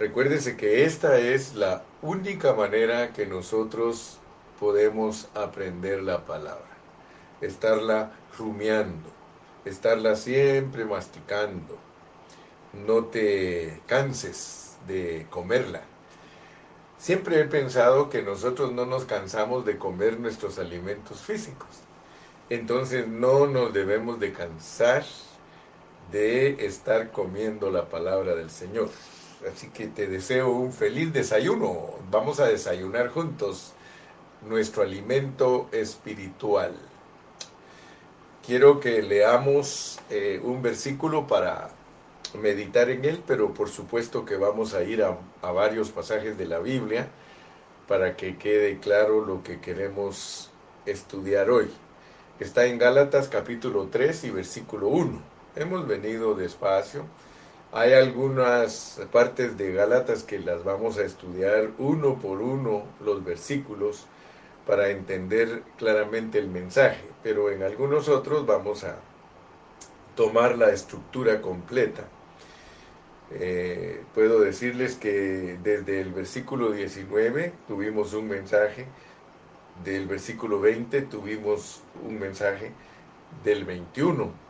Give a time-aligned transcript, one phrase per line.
[0.00, 4.16] Recuérdese que esta es la única manera que nosotros
[4.58, 6.70] podemos aprender la palabra.
[7.42, 9.10] Estarla rumiando,
[9.66, 11.76] estarla siempre masticando.
[12.72, 15.82] No te canses de comerla.
[16.96, 21.68] Siempre he pensado que nosotros no nos cansamos de comer nuestros alimentos físicos.
[22.48, 25.04] Entonces no nos debemos de cansar
[26.10, 28.88] de estar comiendo la palabra del Señor.
[29.48, 31.94] Así que te deseo un feliz desayuno.
[32.10, 33.72] Vamos a desayunar juntos
[34.46, 36.74] nuestro alimento espiritual.
[38.44, 41.70] Quiero que leamos eh, un versículo para
[42.38, 46.46] meditar en él, pero por supuesto que vamos a ir a, a varios pasajes de
[46.46, 47.08] la Biblia
[47.88, 50.50] para que quede claro lo que queremos
[50.84, 51.70] estudiar hoy.
[52.38, 55.20] Está en Gálatas capítulo 3 y versículo 1.
[55.56, 57.06] Hemos venido despacio
[57.72, 64.06] hay algunas partes de Gálatas que las vamos a estudiar uno por uno los versículos
[64.66, 68.96] para entender claramente el mensaje, pero en algunos otros vamos a
[70.16, 72.08] tomar la estructura completa.
[73.32, 78.86] Eh, puedo decirles que desde el versículo 19 tuvimos un mensaje,
[79.84, 82.72] del versículo 20 tuvimos un mensaje,
[83.44, 84.49] del 21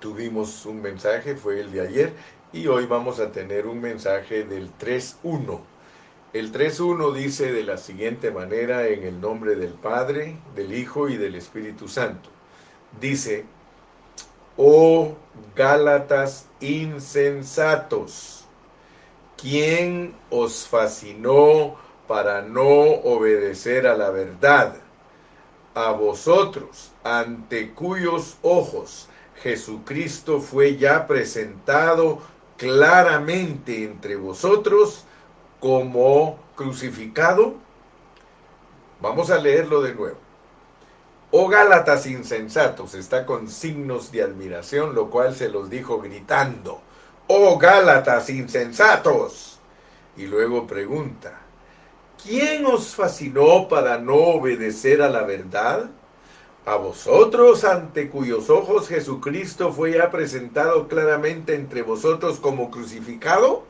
[0.00, 2.12] tuvimos un mensaje, fue el de ayer,
[2.52, 5.60] y hoy vamos a tener un mensaje del 3.1.
[6.32, 11.16] El 3.1 dice de la siguiente manera en el nombre del Padre, del Hijo y
[11.16, 12.30] del Espíritu Santo.
[13.00, 13.44] Dice,
[14.56, 15.16] oh
[15.54, 18.44] Gálatas insensatos,
[19.36, 21.76] ¿quién os fascinó
[22.08, 24.76] para no obedecer a la verdad?
[25.74, 29.08] A vosotros, ante cuyos ojos
[29.42, 32.20] Jesucristo fue ya presentado
[32.56, 35.04] claramente entre vosotros
[35.60, 37.54] como crucificado.
[39.00, 40.18] Vamos a leerlo de nuevo.
[41.30, 46.82] Oh Gálatas insensatos, está con signos de admiración, lo cual se los dijo gritando.
[47.28, 49.58] Oh Gálatas insensatos.
[50.16, 51.38] Y luego pregunta,
[52.22, 55.88] ¿quién os fascinó para no obedecer a la verdad?
[56.66, 63.64] A vosotros ante cuyos ojos Jesucristo fue ya presentado claramente entre vosotros como crucificado?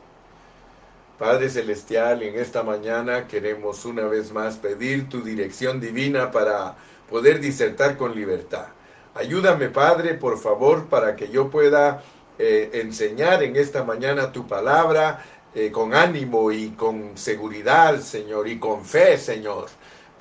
[1.17, 6.75] Padre Celestial, en esta mañana queremos una vez más pedir tu dirección divina para
[7.09, 8.67] poder disertar con libertad.
[9.13, 12.01] Ayúdame, Padre, por favor, para que yo pueda
[12.39, 18.57] eh, enseñar en esta mañana tu palabra eh, con ánimo y con seguridad, Señor, y
[18.57, 19.67] con fe, Señor.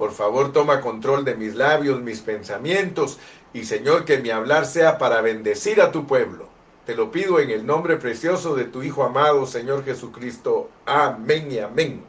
[0.01, 3.19] Por favor, toma control de mis labios, mis pensamientos,
[3.53, 6.49] y Señor, que mi hablar sea para bendecir a tu pueblo.
[6.87, 10.71] Te lo pido en el nombre precioso de tu Hijo amado, Señor Jesucristo.
[10.87, 12.03] Amén y amén.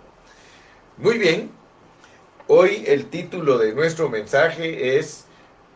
[0.95, 1.51] Muy bien,
[2.47, 5.25] hoy el título de nuestro mensaje es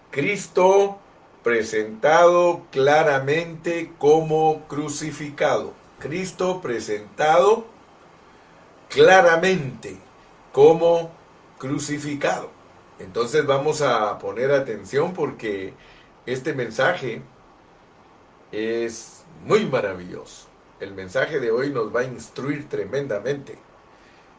[0.10, 0.98] Cristo
[1.44, 5.74] presentado claramente como crucificado.
[6.00, 7.66] Cristo presentado
[8.88, 9.98] claramente
[10.54, 11.25] como crucificado.
[13.00, 15.74] Entonces vamos a poner atención porque
[16.26, 17.22] este mensaje
[18.52, 20.48] es muy maravilloso.
[20.80, 23.58] El mensaje de hoy nos va a instruir tremendamente.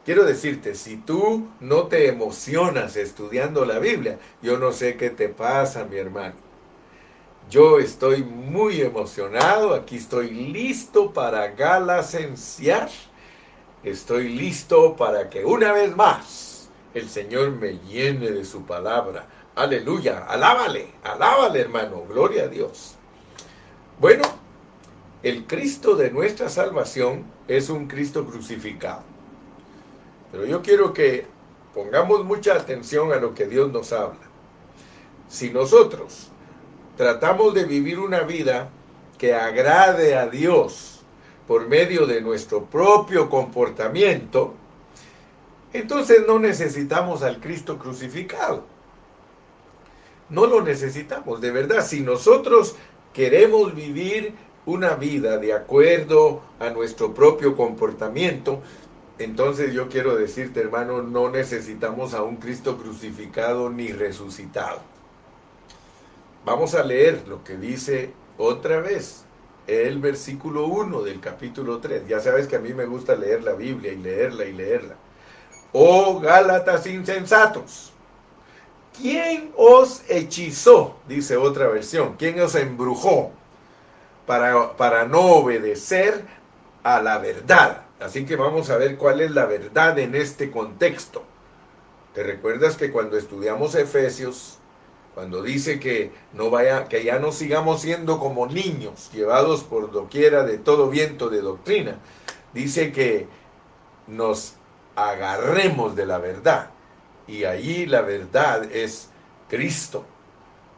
[0.05, 5.29] Quiero decirte, si tú no te emocionas estudiando la Biblia, yo no sé qué te
[5.29, 6.37] pasa, mi hermano.
[7.51, 12.89] Yo estoy muy emocionado, aquí estoy listo para galacenciar.
[13.83, 16.46] Estoy listo para que una vez más
[16.97, 19.27] el Señor me llene de su palabra.
[19.55, 22.95] Aleluya, alábale, alábale hermano, gloria a Dios.
[24.01, 24.25] Bueno,
[25.23, 29.03] el Cristo de nuestra salvación es un Cristo crucificado.
[30.33, 31.27] Pero yo quiero que
[31.75, 34.27] pongamos mucha atención a lo que Dios nos habla.
[35.29, 36.29] Si nosotros
[36.97, 38.71] tratamos de vivir una vida
[39.19, 41.03] que agrade a Dios
[41.47, 44.55] por medio de nuestro propio comportamiento,
[45.77, 48.65] entonces no necesitamos al Cristo crucificado.
[50.29, 51.85] No lo necesitamos, de verdad.
[51.85, 52.77] Si nosotros
[53.13, 54.35] queremos vivir
[54.67, 58.61] una vida de acuerdo a nuestro propio comportamiento,
[59.19, 64.81] entonces yo quiero decirte, hermano, no necesitamos a un Cristo crucificado ni resucitado.
[66.45, 69.25] Vamos a leer lo que dice otra vez
[69.67, 72.07] el versículo 1 del capítulo 3.
[72.07, 74.97] Ya sabes que a mí me gusta leer la Biblia y leerla y leerla.
[75.73, 77.93] Oh Gálatas insensatos,
[78.97, 80.97] ¿quién os hechizó?
[81.09, 83.31] Dice otra versión, ¿quién os embrujó
[84.27, 86.25] para, para no obedecer
[86.83, 87.83] a la verdad?
[88.01, 91.23] Así que vamos a ver cuál es la verdad en este contexto.
[92.15, 94.59] ¿Te recuerdas que cuando estudiamos Efesios,
[95.15, 100.45] cuando dice que no vaya, que ya no sigamos siendo como niños, llevados por doquiera
[100.45, 101.99] de todo viento de doctrina,
[102.53, 103.27] dice que
[104.07, 104.56] nos
[104.97, 106.71] agarremos de la verdad.
[107.29, 109.11] Y allí la verdad es
[109.49, 110.05] Cristo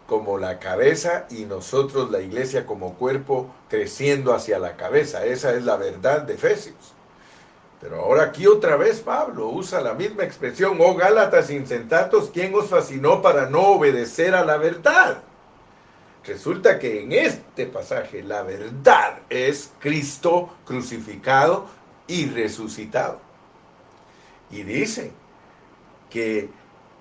[0.07, 5.25] como la cabeza y nosotros la iglesia como cuerpo creciendo hacia la cabeza.
[5.25, 6.95] Esa es la verdad de Efesios.
[7.81, 12.69] Pero ahora aquí otra vez Pablo usa la misma expresión, oh Gálatas insensatos, ¿quién os
[12.69, 15.23] fascinó para no obedecer a la verdad?
[16.25, 21.67] Resulta que en este pasaje la verdad es Cristo crucificado
[22.07, 23.28] y resucitado.
[24.51, 25.13] Y dice
[26.11, 26.49] que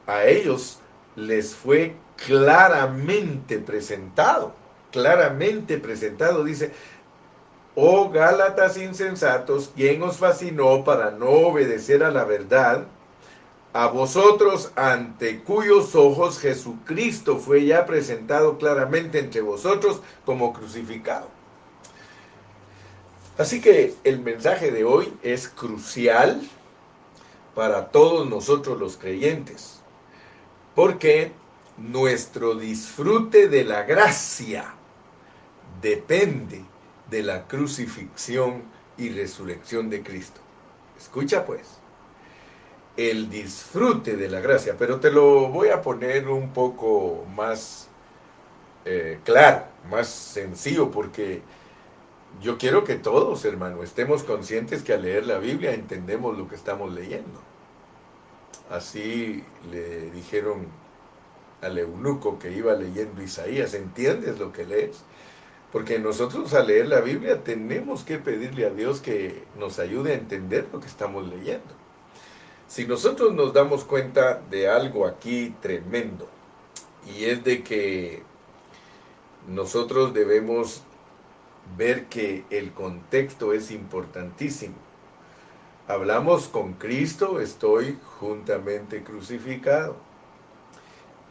[0.05, 0.79] a ellos
[1.15, 1.95] les fue
[2.25, 4.53] claramente presentado,
[4.91, 6.71] claramente presentado, dice,
[7.75, 12.87] oh Gálatas insensatos, ¿quién os fascinó para no obedecer a la verdad?
[13.73, 21.27] A vosotros ante cuyos ojos Jesucristo fue ya presentado claramente entre vosotros como crucificado.
[23.37, 26.41] Así que el mensaje de hoy es crucial
[27.57, 29.79] para todos nosotros los creyentes,
[30.75, 31.31] porque
[31.75, 34.75] nuestro disfrute de la gracia
[35.81, 36.63] depende
[37.09, 38.61] de la crucifixión
[38.95, 40.39] y resurrección de Cristo.
[40.99, 41.79] Escucha pues,
[42.95, 47.87] el disfrute de la gracia, pero te lo voy a poner un poco más
[48.85, 51.41] eh, claro, más sencillo, porque
[52.41, 56.55] yo quiero que todos, hermano, estemos conscientes que al leer la Biblia entendemos lo que
[56.55, 57.41] estamos leyendo.
[58.69, 60.67] Así le dijeron
[61.61, 65.03] al eunuco que iba leyendo Isaías, ¿entiendes lo que lees?
[65.71, 70.15] Porque nosotros al leer la Biblia tenemos que pedirle a Dios que nos ayude a
[70.15, 71.75] entender lo que estamos leyendo.
[72.67, 76.27] Si nosotros nos damos cuenta de algo aquí tremendo,
[77.05, 78.23] y es de que
[79.47, 80.83] nosotros debemos
[81.75, 84.75] ver que el contexto es importantísimo.
[85.87, 89.95] Hablamos con Cristo, estoy juntamente crucificado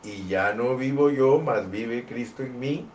[0.02, 2.88] y ya no vivo yo, mas vive Cristo en mí,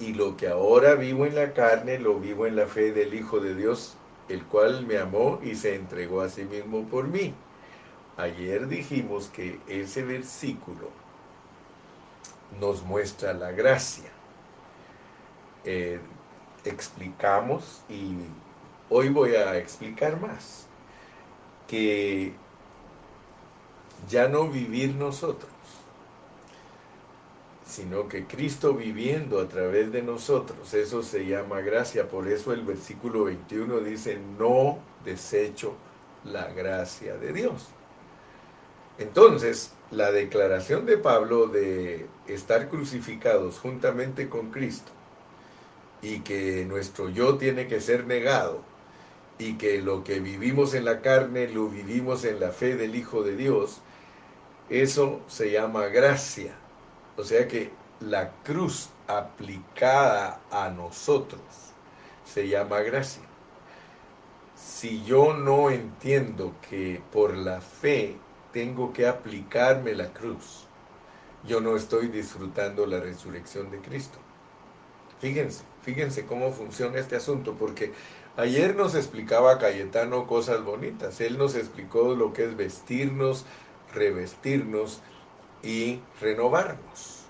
[0.00, 3.40] y lo que ahora vivo en la carne, lo vivo en la fe del Hijo
[3.40, 3.96] de Dios,
[4.28, 7.34] el cual me amó y se entregó a sí mismo por mí.
[8.16, 10.90] Ayer dijimos que ese versículo
[12.60, 14.10] nos muestra la gracia.
[15.64, 16.00] Eh,
[16.68, 18.14] explicamos y
[18.90, 20.66] hoy voy a explicar más
[21.66, 22.32] que
[24.08, 25.50] ya no vivir nosotros,
[27.66, 30.72] sino que Cristo viviendo a través de nosotros.
[30.72, 32.08] Eso se llama gracia.
[32.08, 35.74] Por eso el versículo 21 dice, no desecho
[36.24, 37.66] la gracia de Dios.
[38.98, 44.92] Entonces, la declaración de Pablo de estar crucificados juntamente con Cristo
[46.02, 48.62] y que nuestro yo tiene que ser negado
[49.38, 53.22] y que lo que vivimos en la carne lo vivimos en la fe del Hijo
[53.22, 53.80] de Dios,
[54.68, 56.54] eso se llama gracia.
[57.16, 61.40] O sea que la cruz aplicada a nosotros
[62.24, 63.22] se llama gracia.
[64.54, 68.16] Si yo no entiendo que por la fe
[68.52, 70.66] tengo que aplicarme la cruz,
[71.46, 74.18] yo no estoy disfrutando la resurrección de Cristo.
[75.20, 77.92] Fíjense, fíjense cómo funciona este asunto, porque
[78.36, 81.18] ayer nos explicaba Cayetano cosas bonitas.
[81.22, 83.46] Él nos explicó lo que es vestirnos,
[83.94, 85.00] revestirnos,
[85.62, 87.24] y renovarnos.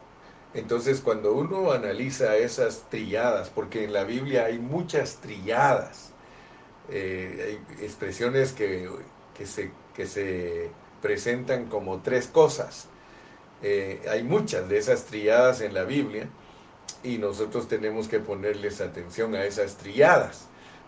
[0.55, 6.13] Entonces, cuando uno analiza esas trilladas, porque en la Biblia hay muchas trilladas,
[6.91, 8.89] eh, hay expresiones que,
[9.45, 12.89] se, que se presentan como tres cosas.
[13.63, 16.29] Eh, hay muchas de esas trilladas en la Biblia
[17.03, 20.47] y nosotros tenemos que ponerles atención a esas trilladas,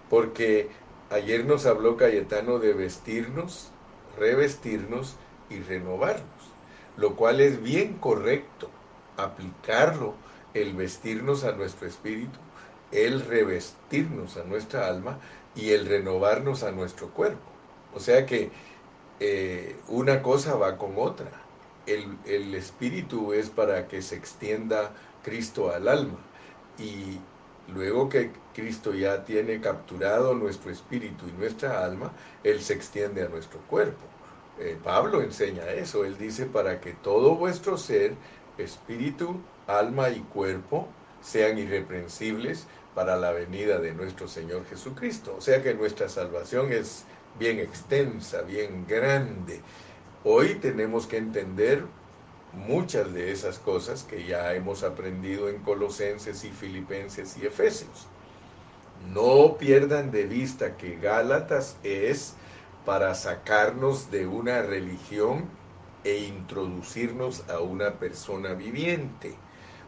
[0.08, 0.68] porque
[1.10, 3.70] ayer nos habló Cayetano de vestirnos,
[4.18, 5.16] revestirnos
[5.48, 6.50] y renovarnos
[7.00, 8.70] lo cual es bien correcto
[9.16, 10.14] aplicarlo,
[10.52, 12.38] el vestirnos a nuestro espíritu,
[12.92, 15.18] el revestirnos a nuestra alma
[15.54, 17.50] y el renovarnos a nuestro cuerpo.
[17.94, 18.50] O sea que
[19.18, 21.30] eh, una cosa va con otra.
[21.86, 26.18] El, el espíritu es para que se extienda Cristo al alma
[26.78, 27.18] y
[27.72, 32.12] luego que Cristo ya tiene capturado nuestro espíritu y nuestra alma,
[32.42, 34.04] Él se extiende a nuestro cuerpo.
[34.58, 38.12] Eh, Pablo enseña eso, él dice, para que todo vuestro ser,
[38.58, 40.86] espíritu, alma y cuerpo,
[41.22, 45.34] sean irreprensibles para la venida de nuestro Señor Jesucristo.
[45.38, 47.04] O sea que nuestra salvación es
[47.38, 49.62] bien extensa, bien grande.
[50.24, 51.84] Hoy tenemos que entender
[52.52, 58.06] muchas de esas cosas que ya hemos aprendido en Colosenses y Filipenses y Efesios.
[59.12, 62.34] No pierdan de vista que Gálatas es
[62.84, 65.48] para sacarnos de una religión
[66.04, 69.34] e introducirnos a una persona viviente.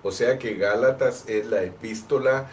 [0.02, 2.48] O sea que Gálatas es la epístola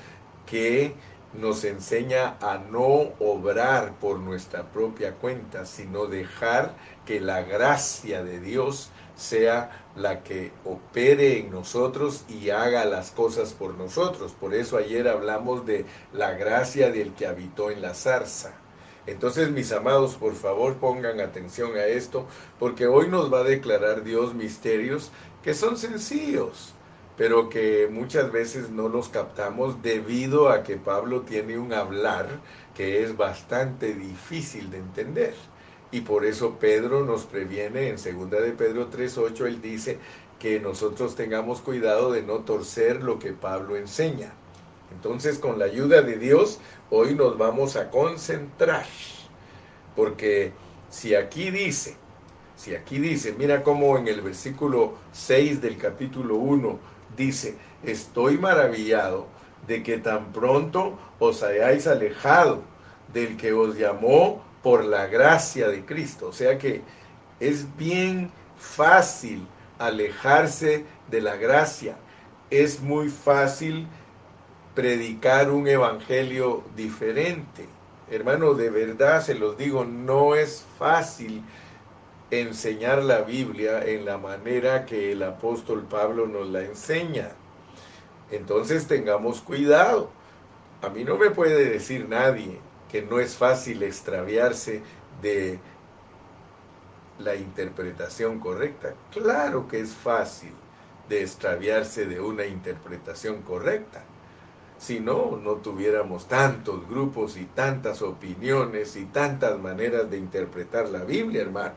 [0.45, 0.95] que
[1.33, 6.75] nos enseña a no obrar por nuestra propia cuenta, sino dejar
[7.05, 13.53] que la gracia de Dios sea la que opere en nosotros y haga las cosas
[13.53, 14.31] por nosotros.
[14.31, 18.53] Por eso ayer hablamos de la gracia del que habitó en la zarza.
[19.05, 22.27] Entonces, mis amados, por favor pongan atención a esto,
[22.59, 25.11] porque hoy nos va a declarar Dios misterios
[25.43, 26.73] que son sencillos,
[27.17, 32.27] pero que muchas veces no los captamos debido a que Pablo tiene un hablar
[32.75, 35.33] que es bastante difícil de entender.
[35.91, 39.97] Y por eso Pedro nos previene en 2 de Pedro 3.8, él dice
[40.37, 44.33] que nosotros tengamos cuidado de no torcer lo que Pablo enseña.
[44.91, 48.85] Entonces, con la ayuda de Dios, hoy nos vamos a concentrar.
[49.95, 50.53] Porque
[50.89, 51.97] si aquí dice,
[52.55, 56.79] si aquí dice, mira cómo en el versículo 6 del capítulo 1
[57.17, 59.27] dice, estoy maravillado
[59.67, 62.63] de que tan pronto os hayáis alejado
[63.13, 66.27] del que os llamó por la gracia de Cristo.
[66.27, 66.81] O sea que
[67.39, 69.47] es bien fácil
[69.77, 71.97] alejarse de la gracia.
[72.49, 73.87] Es muy fácil
[74.75, 77.67] predicar un evangelio diferente.
[78.09, 81.43] Hermano, de verdad se los digo, no es fácil
[82.31, 87.31] enseñar la Biblia en la manera que el apóstol Pablo nos la enseña.
[88.31, 90.09] Entonces tengamos cuidado.
[90.81, 94.81] A mí no me puede decir nadie que no es fácil extraviarse
[95.21, 95.59] de
[97.19, 98.95] la interpretación correcta.
[99.11, 100.51] Claro que es fácil
[101.07, 104.03] de extraviarse de una interpretación correcta.
[104.77, 111.03] Si no, no tuviéramos tantos grupos y tantas opiniones y tantas maneras de interpretar la
[111.03, 111.75] Biblia, hermano.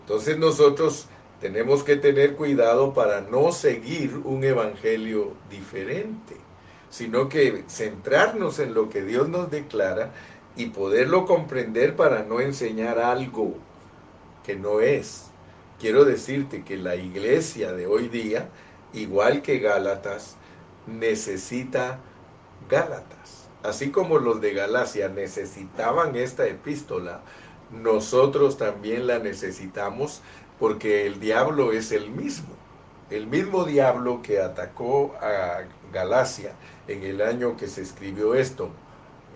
[0.00, 1.06] Entonces nosotros
[1.40, 6.43] tenemos que tener cuidado para no seguir un evangelio diferente
[6.94, 10.12] sino que centrarnos en lo que Dios nos declara
[10.54, 13.54] y poderlo comprender para no enseñar algo
[14.44, 15.24] que no es.
[15.80, 18.48] Quiero decirte que la iglesia de hoy día,
[18.92, 20.36] igual que Gálatas,
[20.86, 21.98] necesita
[22.70, 23.48] Gálatas.
[23.64, 27.22] Así como los de Galacia necesitaban esta epístola,
[27.72, 30.22] nosotros también la necesitamos
[30.60, 32.54] porque el diablo es el mismo.
[33.10, 36.54] El mismo diablo que atacó a Galacia
[36.88, 38.70] en el año que se escribió esto,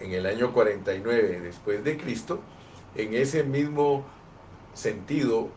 [0.00, 2.40] en el año 49 después de Cristo,
[2.94, 4.04] en ese mismo
[4.74, 5.48] sentido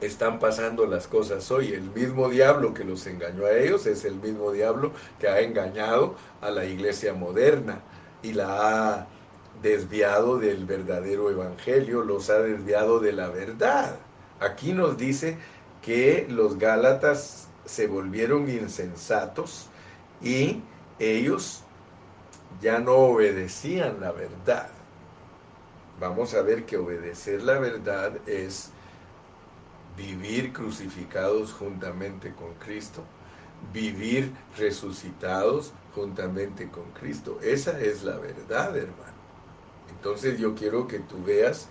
[0.00, 1.72] están pasando las cosas hoy.
[1.72, 6.16] El mismo diablo que los engañó a ellos es el mismo diablo que ha engañado
[6.40, 7.80] a la iglesia moderna
[8.22, 9.06] y la ha
[9.62, 13.96] desviado del verdadero evangelio, los ha desviado de la verdad.
[14.40, 15.38] Aquí nos dice
[15.82, 19.68] que los Gálatas se volvieron insensatos
[20.22, 20.60] y
[20.98, 21.62] ellos
[22.60, 24.68] ya no obedecían la verdad.
[26.00, 28.70] Vamos a ver que obedecer la verdad es
[29.96, 33.02] vivir crucificados juntamente con Cristo,
[33.72, 37.38] vivir resucitados juntamente con Cristo.
[37.42, 39.16] Esa es la verdad, hermano.
[39.90, 41.68] Entonces yo quiero que tú veas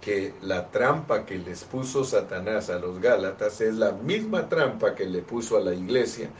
[0.00, 5.04] que la trampa que les puso Satanás a los Gálatas es la misma trampa que
[5.04, 6.30] le puso a la iglesia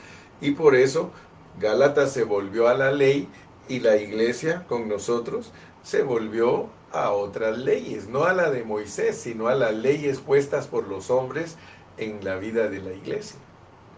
[0.41, 1.11] y por eso
[1.59, 3.27] Gálatas se volvió a la ley
[3.67, 5.51] y la iglesia con nosotros
[5.83, 10.67] se volvió a otras leyes, no a la de Moisés, sino a las leyes puestas
[10.67, 11.55] por los hombres
[11.97, 13.39] en la vida de la iglesia.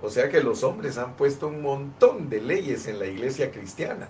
[0.02, 4.08] O sea que los hombres han puesto un montón de leyes en la iglesia cristiana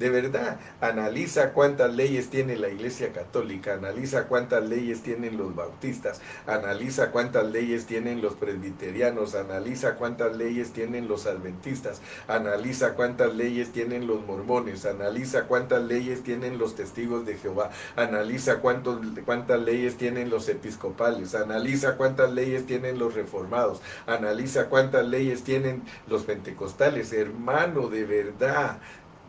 [0.00, 6.22] de verdad, analiza cuántas leyes tiene la Iglesia Católica, analiza cuántas leyes tienen los bautistas,
[6.46, 13.72] analiza cuántas leyes tienen los presbiterianos, analiza cuántas leyes tienen los adventistas, analiza cuántas leyes
[13.72, 19.98] tienen los mormones, analiza cuántas leyes tienen los testigos de Jehová, analiza cuántos, cuántas leyes
[19.98, 27.12] tienen los episcopales, analiza cuántas leyes tienen los reformados, analiza cuántas leyes tienen los pentecostales,
[27.12, 28.78] hermano, de verdad,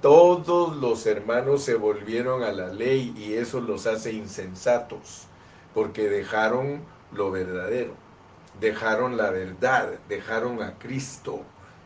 [0.02, 5.28] todos los hermanos se volvieron a la ley y eso los hace insensatos,
[5.74, 6.82] porque dejaron
[7.12, 7.94] lo verdadero,
[8.60, 11.42] dejaron la verdad, dejaron a Cristo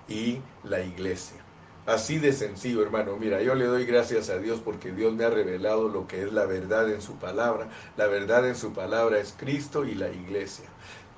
[0.07, 1.45] y la iglesia.
[1.85, 3.15] Así de sencillo, hermano.
[3.17, 6.33] Mira, yo le doy gracias a Dios porque Dios me ha revelado lo que es
[6.33, 7.69] la verdad en su palabra.
[7.95, 10.65] La verdad en su palabra es Cristo y la iglesia.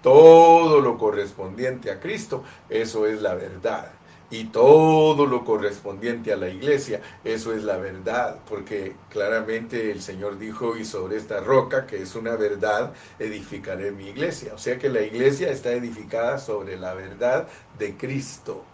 [0.01, 3.96] Todo lo correspondiente a Cristo, eso es la verdad.
[4.29, 10.37] Y todo lo correspondiente a la iglesia, eso es la verdad, porque claramente el Señor
[10.37, 14.53] dijo, y sobre esta roca, que es una verdad, edificaré mi iglesia.
[14.53, 17.47] O sea que la iglesia está edificada sobre la verdad
[17.79, 18.65] de Cristo.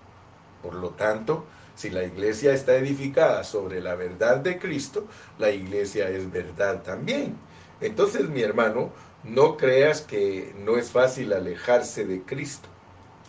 [0.63, 1.45] Por lo tanto,
[1.75, 5.05] si la iglesia está edificada sobre la verdad de Cristo,
[5.37, 7.35] la iglesia es verdad también.
[7.79, 8.91] Entonces, mi hermano,
[9.23, 12.69] no creas que no es fácil alejarse de Cristo.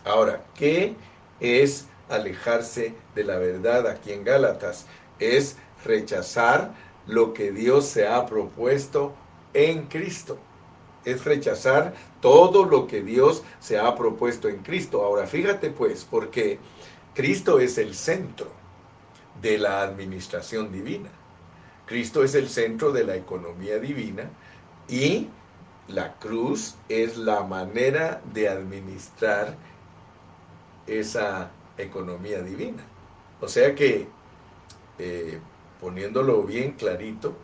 [0.03, 0.95] Ahora, ¿qué
[1.39, 4.85] es alejarse de la verdad aquí en Gálatas?
[5.19, 6.73] Es rechazar
[7.07, 9.13] lo que Dios se ha propuesto
[9.53, 10.37] en Cristo.
[11.03, 15.03] Es rechazar todo lo que Dios se ha propuesto en Cristo.
[15.03, 16.59] Ahora, fíjate pues, porque
[17.13, 18.47] Cristo es el centro
[19.41, 21.09] de la administración divina.
[21.85, 24.29] Cristo es el centro de la economía divina
[24.87, 25.27] y
[25.87, 29.55] la cruz es la manera de administrar
[30.87, 32.83] esa economía divina.
[33.41, 34.07] O sea que,
[34.99, 35.39] eh,
[35.81, 37.35] poniéndolo bien clarito,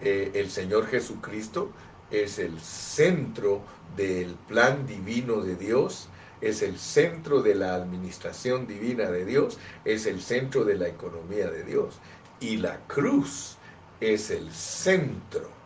[0.00, 1.70] eh, el Señor Jesucristo
[2.10, 3.62] es el centro
[3.96, 6.08] del plan divino de Dios,
[6.40, 11.50] es el centro de la administración divina de Dios, es el centro de la economía
[11.50, 11.98] de Dios.
[12.40, 13.56] Y la cruz
[14.00, 15.58] es el centro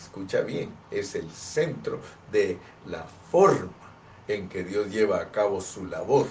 [0.00, 2.00] escucha bien, es el centro
[2.32, 3.70] de la forma
[4.26, 6.26] en que Dios lleva a cabo su labor.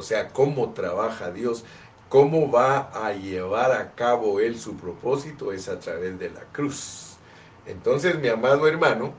[0.00, 1.62] O sea, cómo trabaja Dios,
[2.08, 7.18] cómo va a llevar a cabo Él su propósito es a través de la cruz.
[7.66, 9.12] Entonces, mi amado hermano,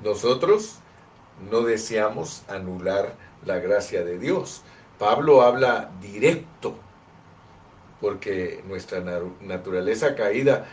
[0.00, 0.76] nosotros
[1.50, 4.62] no deseamos anular la gracia de Dios.
[4.96, 6.76] Pablo habla directo,
[8.00, 9.02] porque nuestra
[9.40, 10.68] naturaleza caída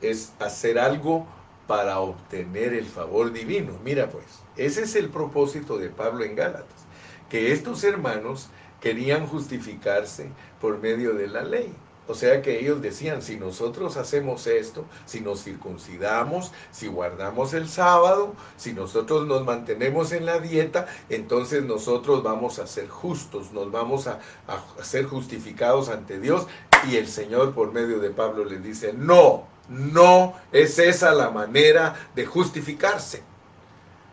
[0.00, 1.26] es hacer algo
[1.66, 3.74] para obtener el favor divino.
[3.84, 4.24] Mira pues,
[4.56, 6.86] ese es el propósito de Pablo en Gálatas,
[7.28, 8.48] que estos hermanos
[8.82, 10.28] querían justificarse
[10.60, 11.72] por medio de la ley.
[12.08, 17.68] O sea que ellos decían, si nosotros hacemos esto, si nos circuncidamos, si guardamos el
[17.68, 23.70] sábado, si nosotros nos mantenemos en la dieta, entonces nosotros vamos a ser justos, nos
[23.70, 24.18] vamos a,
[24.48, 26.48] a ser justificados ante Dios.
[26.90, 31.94] Y el Señor por medio de Pablo les dice, no, no es esa la manera
[32.16, 33.22] de justificarse.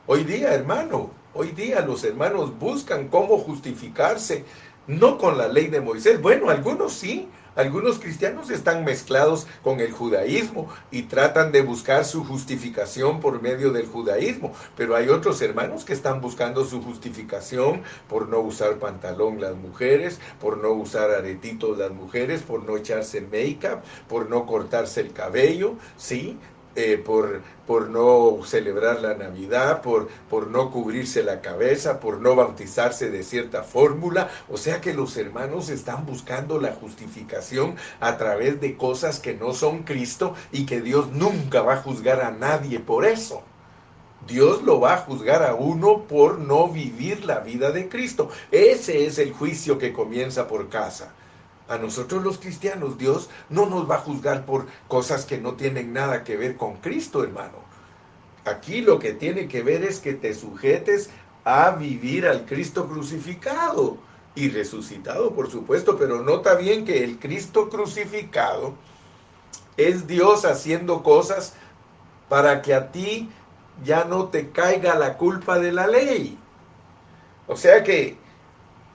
[0.05, 4.43] Hoy día, hermano, hoy día los hermanos buscan cómo justificarse,
[4.88, 6.21] no con la ley de Moisés.
[6.21, 12.25] Bueno, algunos sí, algunos cristianos están mezclados con el judaísmo y tratan de buscar su
[12.25, 18.28] justificación por medio del judaísmo, pero hay otros hermanos que están buscando su justificación por
[18.28, 23.80] no usar pantalón las mujeres, por no usar aretitos las mujeres, por no echarse make-up,
[24.10, 26.38] por no cortarse el cabello, ¿sí?
[26.75, 32.36] Eh, por, por no celebrar la Navidad, por, por no cubrirse la cabeza, por no
[32.36, 34.29] bautizarse de cierta fórmula.
[34.49, 39.53] O sea que los hermanos están buscando la justificación a través de cosas que no
[39.53, 43.41] son Cristo y que Dios nunca va a juzgar a nadie por eso.
[44.27, 48.29] Dios lo va a juzgar a uno por no vivir la vida de Cristo.
[48.51, 51.13] Ese es el juicio que comienza por casa.
[51.69, 55.93] A nosotros los cristianos Dios no nos va a juzgar por cosas que no tienen
[55.93, 57.60] nada que ver con Cristo, hermano.
[58.43, 61.12] Aquí lo que tiene que ver es que te sujetes
[61.45, 63.97] a vivir al Cristo crucificado
[64.34, 68.73] y resucitado, por supuesto, pero nota bien que el Cristo crucificado
[69.77, 71.53] es Dios haciendo cosas
[72.29, 73.29] para que a ti
[73.84, 76.38] ya no te caiga la culpa de la ley.
[77.47, 78.17] O sea que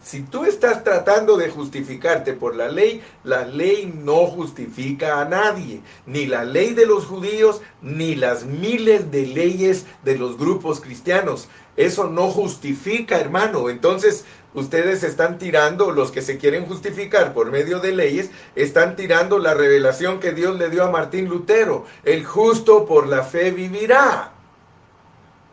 [0.05, 5.81] si tú estás tratando de justificarte por la ley, la ley no justifica a nadie,
[6.05, 11.49] ni la ley de los judíos, ni las miles de leyes de los grupos cristianos.
[11.79, 13.71] Eso no justifica, hermano.
[13.71, 19.39] Entonces, ustedes están tirando, los que se quieren justificar por medio de leyes, están tirando
[19.39, 21.87] la revelación que Dios le dio a Martín Lutero.
[22.05, 24.33] El justo por la fe vivirá.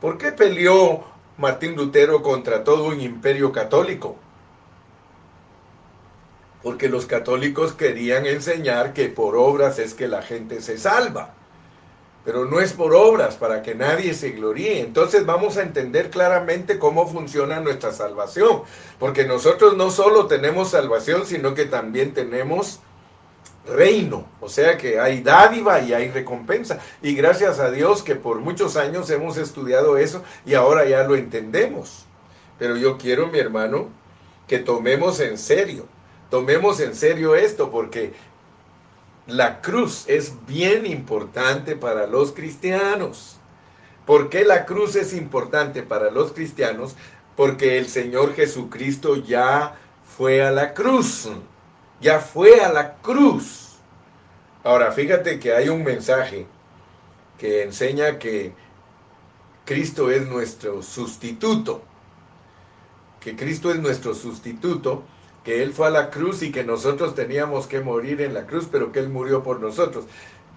[0.01, 1.05] ¿Por qué peleó
[1.37, 4.17] Martín Lutero contra todo un imperio católico?
[6.63, 11.33] Porque los católicos querían enseñar que por obras es que la gente se salva.
[12.23, 14.81] Pero no es por obras para que nadie se gloríe.
[14.81, 18.61] Entonces vamos a entender claramente cómo funciona nuestra salvación.
[18.99, 22.79] Porque nosotros no solo tenemos salvación, sino que también tenemos
[23.67, 24.27] reino.
[24.39, 26.77] O sea que hay dádiva y hay recompensa.
[27.01, 31.15] Y gracias a Dios que por muchos años hemos estudiado eso y ahora ya lo
[31.15, 32.05] entendemos.
[32.59, 33.89] Pero yo quiero, mi hermano,
[34.47, 35.87] que tomemos en serio
[36.31, 38.13] tomemos en serio esto porque
[39.27, 43.37] la cruz es bien importante para los cristianos.
[44.07, 46.95] ¿Por qué la cruz es importante para los cristianos?
[47.35, 49.75] Porque el Señor Jesucristo ya
[50.17, 51.29] fue a la cruz.
[51.99, 53.75] Ya fue a la cruz.
[54.63, 56.47] Ahora, fíjate que hay un mensaje
[57.37, 58.53] que enseña que
[59.65, 61.83] Cristo es nuestro sustituto.
[63.19, 65.03] Que Cristo es nuestro sustituto
[65.43, 68.67] que Él fue a la cruz y que nosotros teníamos que morir en la cruz,
[68.71, 70.05] pero que Él murió por nosotros.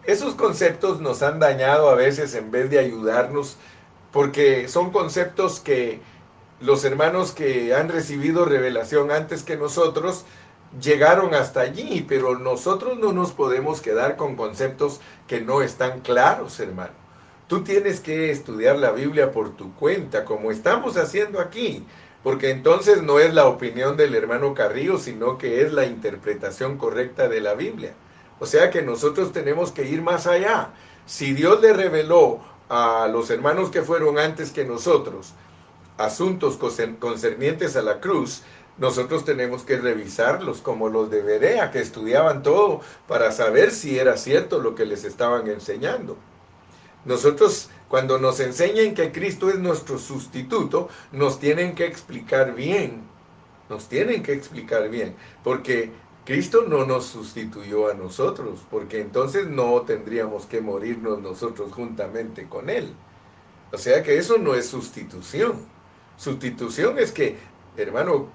[0.04, 3.56] Esos conceptos nos han dañado a veces en vez de ayudarnos,
[4.12, 6.00] porque son conceptos que
[6.60, 10.24] los hermanos que han recibido revelación antes que nosotros
[10.80, 16.60] llegaron hasta allí, pero nosotros no nos podemos quedar con conceptos que no están claros,
[16.60, 16.92] hermano.
[17.48, 21.84] Tú tienes que estudiar la Biblia por tu cuenta, como estamos haciendo aquí
[22.24, 27.28] porque entonces no es la opinión del hermano Carrillo, sino que es la interpretación correcta
[27.28, 27.92] de la Biblia.
[28.40, 30.70] O sea que nosotros tenemos que ir más allá.
[31.06, 35.34] Si Dios le reveló a los hermanos que fueron antes que nosotros
[35.98, 36.58] asuntos
[36.98, 38.42] concernientes a la cruz,
[38.78, 44.16] nosotros tenemos que revisarlos como los de Berea, que estudiaban todo para saber si era
[44.16, 46.16] cierto lo que les estaban enseñando.
[47.04, 53.02] Nosotros cuando nos enseñen que Cristo es nuestro sustituto, nos tienen que explicar bien,
[53.68, 55.92] nos tienen que explicar bien, porque
[56.24, 62.68] Cristo no nos sustituyó a nosotros, porque entonces no tendríamos que morirnos nosotros juntamente con
[62.68, 62.92] Él.
[63.72, 65.64] O sea que eso no es sustitución.
[66.16, 67.36] Sustitución es que,
[67.76, 68.26] hermano,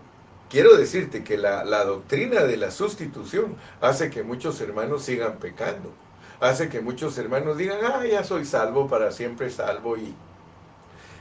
[0.49, 5.91] quiero decirte que la, la doctrina de la sustitución hace que muchos hermanos sigan pecando
[6.39, 10.13] hace que muchos hermanos digan, ah, ya soy salvo, para siempre salvo y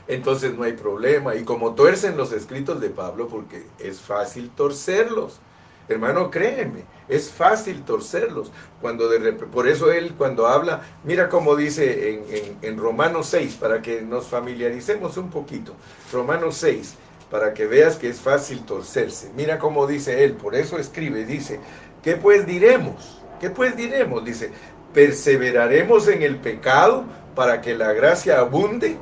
[0.09, 1.35] entonces no hay problema.
[1.35, 5.39] Y como tuercen los escritos de Pablo, porque es fácil torcerlos.
[5.87, 8.51] Hermano, créeme, es fácil torcerlos.
[8.81, 9.09] Cuando
[9.51, 14.27] por eso él cuando habla, mira cómo dice en, en Romanos 6, para que nos
[14.27, 15.73] familiaricemos un poquito.
[16.11, 16.95] Romanos 6,
[17.29, 19.31] para que veas que es fácil torcerse.
[19.35, 21.59] Mira cómo dice él, por eso escribe, dice,
[22.03, 23.21] ¿qué pues diremos?
[23.39, 24.25] ¿Qué pues diremos?
[24.25, 24.51] Dice,
[24.93, 27.03] ¿Perseveraremos en el pecado
[27.35, 28.97] para que la gracia abunde?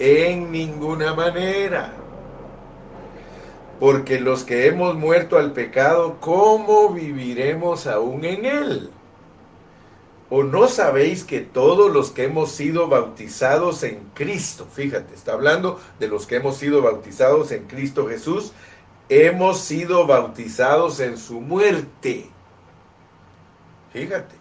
[0.00, 1.92] En ninguna manera.
[3.78, 8.90] Porque los que hemos muerto al pecado, ¿cómo viviremos aún en él?
[10.28, 15.80] ¿O no sabéis que todos los que hemos sido bautizados en Cristo, fíjate, está hablando
[16.00, 18.52] de los que hemos sido bautizados en Cristo Jesús,
[19.08, 22.28] hemos sido bautizados en su muerte?
[23.92, 24.37] Fíjate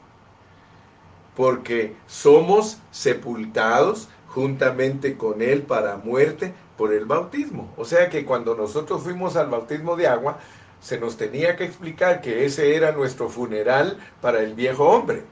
[1.37, 7.71] porque somos sepultados juntamente con Él para muerte por el bautismo.
[7.77, 10.39] O sea que cuando nosotros fuimos al bautismo de agua,
[10.81, 15.25] se nos tenía que explicar que ese era nuestro funeral para el viejo hombre.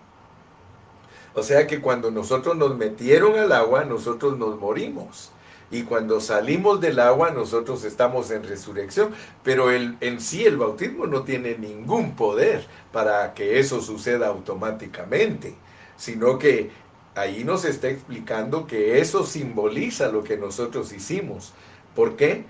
[1.33, 5.31] O sea que cuando nosotros nos metieron al agua, nosotros nos morimos.
[5.71, 9.09] Y cuando salimos del agua, nosotros estamos en resurrección.
[9.43, 15.55] Pero en sí el bautismo no tiene ningún poder para que eso suceda automáticamente
[15.97, 16.71] sino que
[17.15, 21.53] ahí nos está explicando que eso simboliza lo que nosotros hicimos.
[21.95, 22.45] ¿Por qué?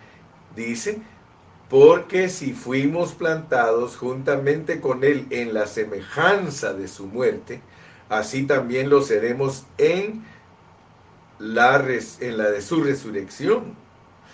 [0.55, 0.99] Dice,
[1.69, 7.62] porque si fuimos plantados juntamente con Él en la semejanza de su muerte,
[8.10, 10.23] así también lo seremos en
[11.39, 11.84] la,
[12.19, 13.75] en la de su resurrección.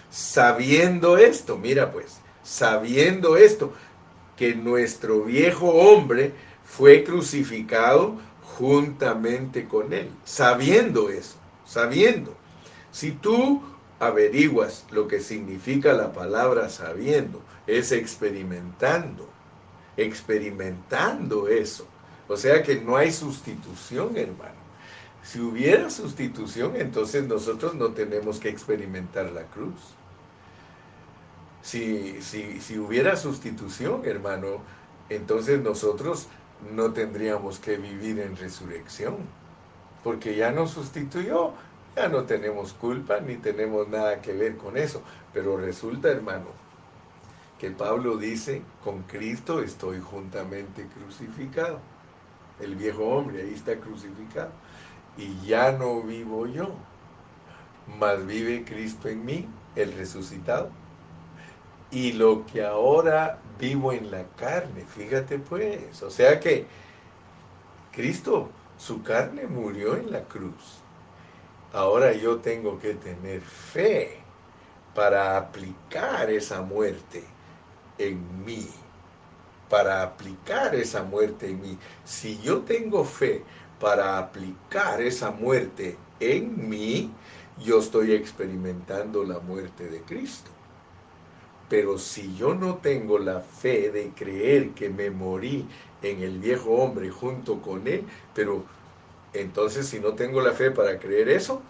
[0.10, 3.74] Sabiendo esto, mira pues, sabiendo esto,
[4.36, 6.34] que nuestro viejo hombre
[6.66, 8.16] fue crucificado
[8.62, 12.38] juntamente con Él, sabiendo eso, sabiendo.
[12.92, 13.60] Si tú
[14.00, 19.28] averiguas lo que significa la palabra sabiendo, es experimentando,
[19.98, 21.88] experimentando eso.
[22.28, 24.62] O sea que no hay sustitución, hermano.
[25.24, 29.96] Si hubiera sustitución, entonces nosotros no tenemos que experimentar la cruz.
[31.64, 34.62] Si, si, si hubiera sustitución, hermano,
[35.10, 36.28] entonces nosotros
[36.70, 39.18] no tendríamos que vivir en resurrección,
[40.04, 41.54] porque ya nos sustituyó,
[41.96, 45.02] ya no tenemos culpa ni tenemos nada que ver con eso.
[45.34, 46.48] Pero resulta, hermano,
[47.60, 51.80] que Pablo dice, con Cristo estoy juntamente crucificado.
[52.60, 54.52] El viejo hombre ahí está crucificado.
[55.18, 56.74] Y ya no vivo yo,
[58.00, 60.72] mas vive Cristo en mí, el resucitado.
[61.92, 64.86] Y lo que ahora vivo en la carne.
[64.86, 66.68] Fíjate pues, o sea que
[67.92, 70.84] Cristo, su carne murió en la cruz.
[71.72, 74.26] Ahora yo tengo que tener fe
[74.94, 77.36] para aplicar esa muerte
[77.98, 78.70] en mí.
[79.70, 81.80] para aplicar esa muerte en mí.
[82.04, 83.46] Si yo tengo fe
[83.80, 87.18] para aplicar esa muerte en mí,
[87.58, 90.52] yo estoy experimentando la muerte de Cristo.
[91.72, 95.66] Pero si yo no tengo la fe de creer que me morí
[96.02, 98.04] en el viejo hombre junto con él,
[98.36, 98.66] pero
[99.32, 101.62] entonces si no tengo la fe para creer eso,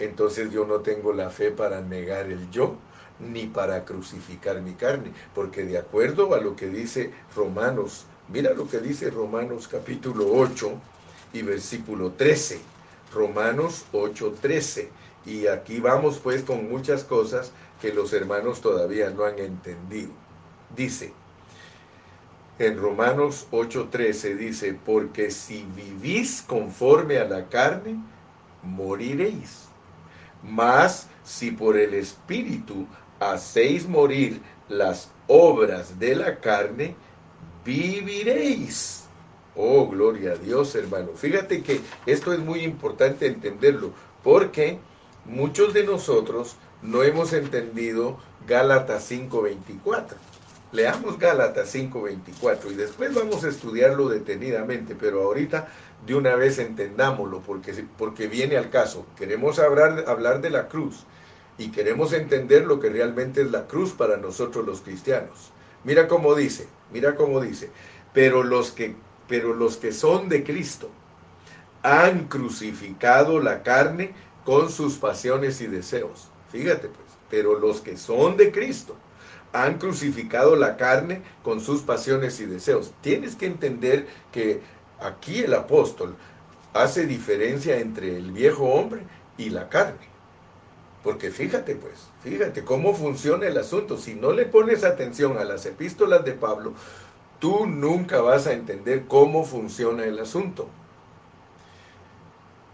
[0.00, 2.74] entonces yo no tengo la fe para negar el yo,
[3.20, 8.66] ni para crucificar mi carne, porque de acuerdo a lo que dice Romanos, mira lo
[8.66, 10.72] que dice Romanos capítulo 8
[11.32, 12.58] y versículo 13,
[13.12, 14.88] Romanos 8, 13,
[15.26, 17.52] y aquí vamos pues con muchas cosas
[17.84, 20.10] que los hermanos todavía no han entendido.
[20.74, 21.12] Dice,
[22.58, 27.98] en Romanos 8:13 dice, porque si vivís conforme a la carne,
[28.62, 29.66] moriréis.
[30.42, 32.86] Mas si por el Espíritu
[33.20, 36.96] hacéis morir las obras de la carne,
[37.66, 39.04] viviréis.
[39.54, 41.10] Oh, gloria a Dios, hermano.
[41.16, 43.92] Fíjate que esto es muy importante entenderlo,
[44.22, 44.78] porque
[45.26, 50.16] muchos de nosotros no hemos entendido Gálatas 5:24.
[50.70, 55.68] Leamos Gálatas 5:24 y después vamos a estudiarlo detenidamente, pero ahorita
[56.06, 59.06] de una vez entendámoslo porque, porque viene al caso.
[59.16, 61.04] Queremos hablar, hablar de la cruz
[61.56, 65.52] y queremos entender lo que realmente es la cruz para nosotros los cristianos.
[65.84, 67.70] Mira cómo dice, mira cómo dice,
[68.12, 68.94] pero los que,
[69.26, 70.90] pero los que son de Cristo
[71.82, 74.12] han crucificado la carne
[74.44, 76.30] con sus pasiones y deseos.
[76.54, 78.94] Fíjate pues, pero los que son de Cristo
[79.52, 82.92] han crucificado la carne con sus pasiones y deseos.
[83.00, 84.60] Tienes que entender que
[85.00, 86.14] aquí el apóstol
[86.72, 89.02] hace diferencia entre el viejo hombre
[89.36, 90.06] y la carne.
[91.02, 93.98] Porque fíjate pues, fíjate cómo funciona el asunto.
[93.98, 96.72] Si no le pones atención a las epístolas de Pablo,
[97.40, 100.68] tú nunca vas a entender cómo funciona el asunto.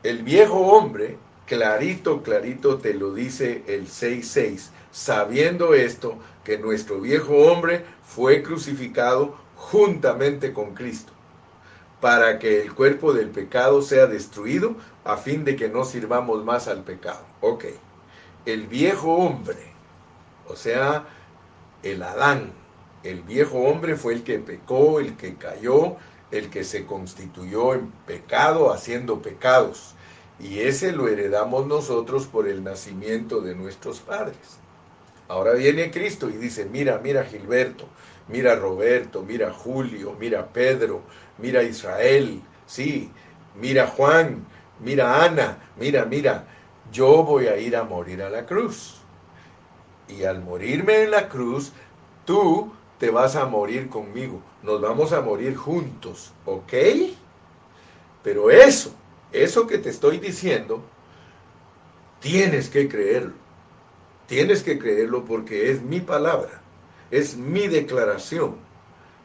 [0.03, 1.17] El viejo hombre,
[1.51, 9.37] clarito, clarito te lo dice el 6.6, sabiendo esto, que nuestro viejo hombre fue crucificado
[9.57, 11.13] juntamente con Cristo,
[12.01, 16.69] para que el cuerpo del pecado sea destruido, a fin de que no sirvamos más
[16.69, 17.27] al pecado.
[17.43, 17.65] Ok
[18.47, 19.73] el viejo hombre,
[20.49, 21.07] o sea,
[21.83, 22.53] el Adán,
[23.03, 25.97] el viejo hombre fue el que pecó, el que cayó,
[26.31, 29.95] el que se constituyó en pecado haciendo pecados.
[30.41, 34.59] Y ese lo heredamos nosotros por el nacimiento de nuestros padres.
[35.29, 37.87] Ahora viene Cristo y dice, mira, mira Gilberto,
[38.29, 41.03] mira Roberto, mira Julio, mira Pedro,
[41.39, 43.11] mira Israel, sí,
[43.61, 44.45] mira Juan,
[44.81, 46.47] mira Ana, mira, mira,
[46.91, 48.97] yo voy a ir a morir a la cruz.
[50.09, 51.73] Y al morirme en la cruz,
[52.25, 54.43] tú te vas a morir conmigo.
[54.63, 56.73] Nos vamos a morir juntos, ¿ok?
[58.23, 58.93] Pero eso,
[59.33, 60.83] eso que te estoy diciendo,
[62.21, 63.35] tienes que creerlo.
[64.27, 66.63] Tienes que creerlo porque es mi palabra,
[67.11, 68.57] es mi declaración.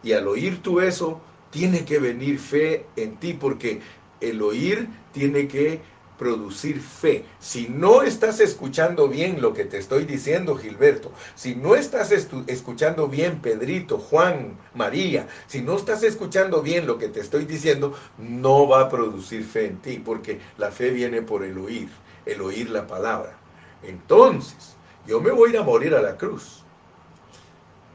[0.01, 3.81] Y al oír tú eso, tiene que venir fe en ti porque
[4.19, 5.81] el oír tiene que
[6.17, 7.25] producir fe.
[7.39, 13.07] Si no estás escuchando bien lo que te estoy diciendo, Gilberto, si no estás escuchando
[13.07, 18.67] bien, Pedrito, Juan, María, si no estás escuchando bien lo que te estoy diciendo, no
[18.67, 21.89] va a producir fe en ti, porque la fe viene por el oír,
[22.25, 23.37] el oír la palabra.
[23.83, 24.75] Entonces,
[25.05, 26.63] yo me voy a ir a morir a la cruz.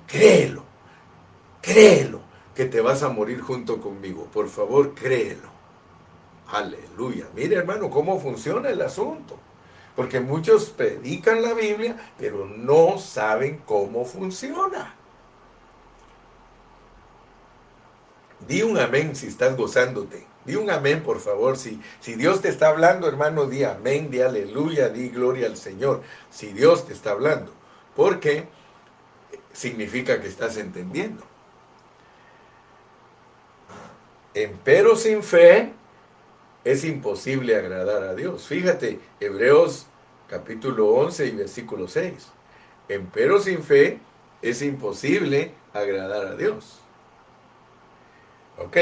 [0.07, 0.65] Créelo,
[1.61, 2.21] créelo
[2.55, 4.29] que te vas a morir junto conmigo.
[4.33, 5.50] Por favor, créelo.
[6.53, 7.27] Aleluya.
[7.35, 9.39] Mire hermano cómo funciona el asunto.
[9.95, 14.95] Porque muchos predican la Biblia, pero no saben cómo funciona.
[18.47, 20.27] Di un amén si estás gozándote.
[20.45, 21.57] Di un amén, por favor.
[21.59, 26.03] Si, si Dios te está hablando, hermano, di amén, di aleluya, di gloria al Señor.
[26.31, 27.53] Si Dios te está hablando.
[27.95, 28.49] Porque
[29.53, 31.25] significa que estás entendiendo.
[34.33, 35.75] Empero sin fe
[36.65, 38.47] es imposible agradar a Dios.
[38.47, 39.87] Fíjate, Hebreos
[40.29, 42.13] capítulo 11 y versículo 6.
[42.89, 43.99] Empero sin fe
[44.43, 46.81] es imposible agradar a Dios.
[48.59, 48.77] Ok,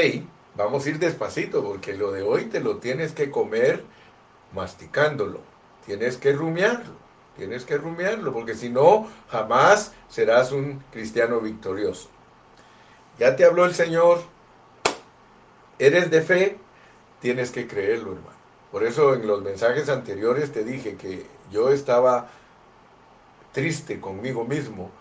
[0.55, 3.83] vamos a ir despacito porque lo de hoy te lo tienes que comer
[4.53, 5.41] masticándolo.
[5.85, 6.93] Tienes que rumiarlo.
[7.37, 12.09] Tienes que rumiarlo porque si no, jamás serás un cristiano victorioso.
[13.17, 14.21] Ya te habló el Señor.
[15.77, 16.57] ¿Eres de fe?
[17.21, 18.39] Tienes que creerlo, hermano.
[18.71, 22.29] Por eso en los mensajes anteriores te dije que yo estaba
[23.51, 24.91] triste conmigo mismo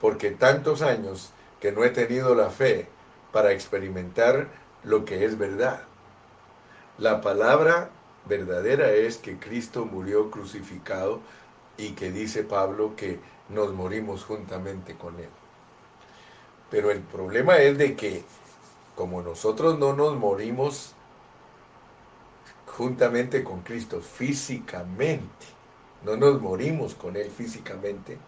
[0.00, 2.88] porque tantos años que no he tenido la fe
[3.32, 4.48] para experimentar
[4.84, 5.82] lo que es verdad.
[6.98, 7.90] La palabra
[8.26, 11.20] verdadera es que Cristo murió crucificado
[11.78, 15.28] y que dice Pablo que nos morimos juntamente con Él.
[16.70, 18.24] Pero el problema es de que
[18.94, 20.95] como nosotros no nos morimos
[22.76, 25.46] juntamente con Cristo físicamente,
[26.04, 28.18] no nos morimos con Él físicamente,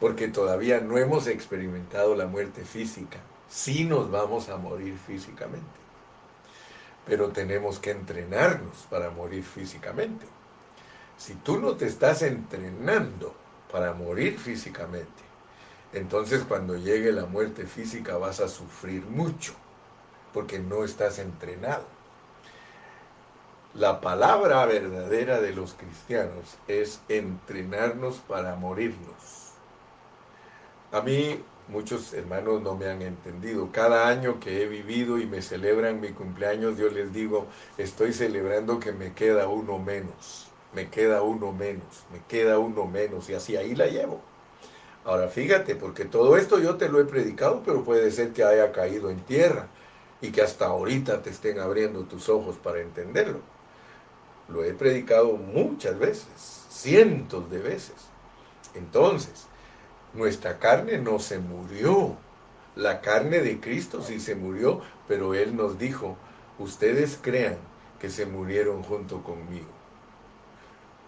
[0.00, 5.68] porque todavía no hemos experimentado la muerte física, sí nos vamos a morir físicamente,
[7.06, 10.26] pero tenemos que entrenarnos para morir físicamente.
[11.16, 13.34] Si tú no te estás entrenando
[13.70, 15.22] para morir físicamente,
[15.92, 19.52] entonces cuando llegue la muerte física vas a sufrir mucho,
[20.32, 21.99] porque no estás entrenado.
[23.74, 29.52] La palabra verdadera de los cristianos es entrenarnos para morirnos.
[30.90, 33.68] A mí muchos hermanos no me han entendido.
[33.70, 37.46] Cada año que he vivido y me celebran mi cumpleaños, yo les digo,
[37.78, 43.30] estoy celebrando que me queda uno menos, me queda uno menos, me queda uno menos,
[43.30, 44.20] y así ahí la llevo.
[45.04, 48.72] Ahora fíjate, porque todo esto yo te lo he predicado, pero puede ser que haya
[48.72, 49.68] caído en tierra
[50.20, 53.59] y que hasta ahorita te estén abriendo tus ojos para entenderlo.
[54.52, 56.26] Lo he predicado muchas veces,
[56.68, 57.94] cientos de veces.
[58.74, 59.46] Entonces,
[60.14, 62.16] nuestra carne no se murió.
[62.74, 66.16] La carne de Cristo sí se murió, pero Él nos dijo,
[66.58, 67.58] ustedes crean
[68.00, 69.68] que se murieron junto conmigo.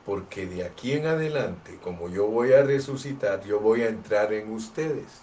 [0.05, 4.52] Porque de aquí en adelante, como yo voy a resucitar, yo voy a entrar en
[4.52, 5.22] ustedes.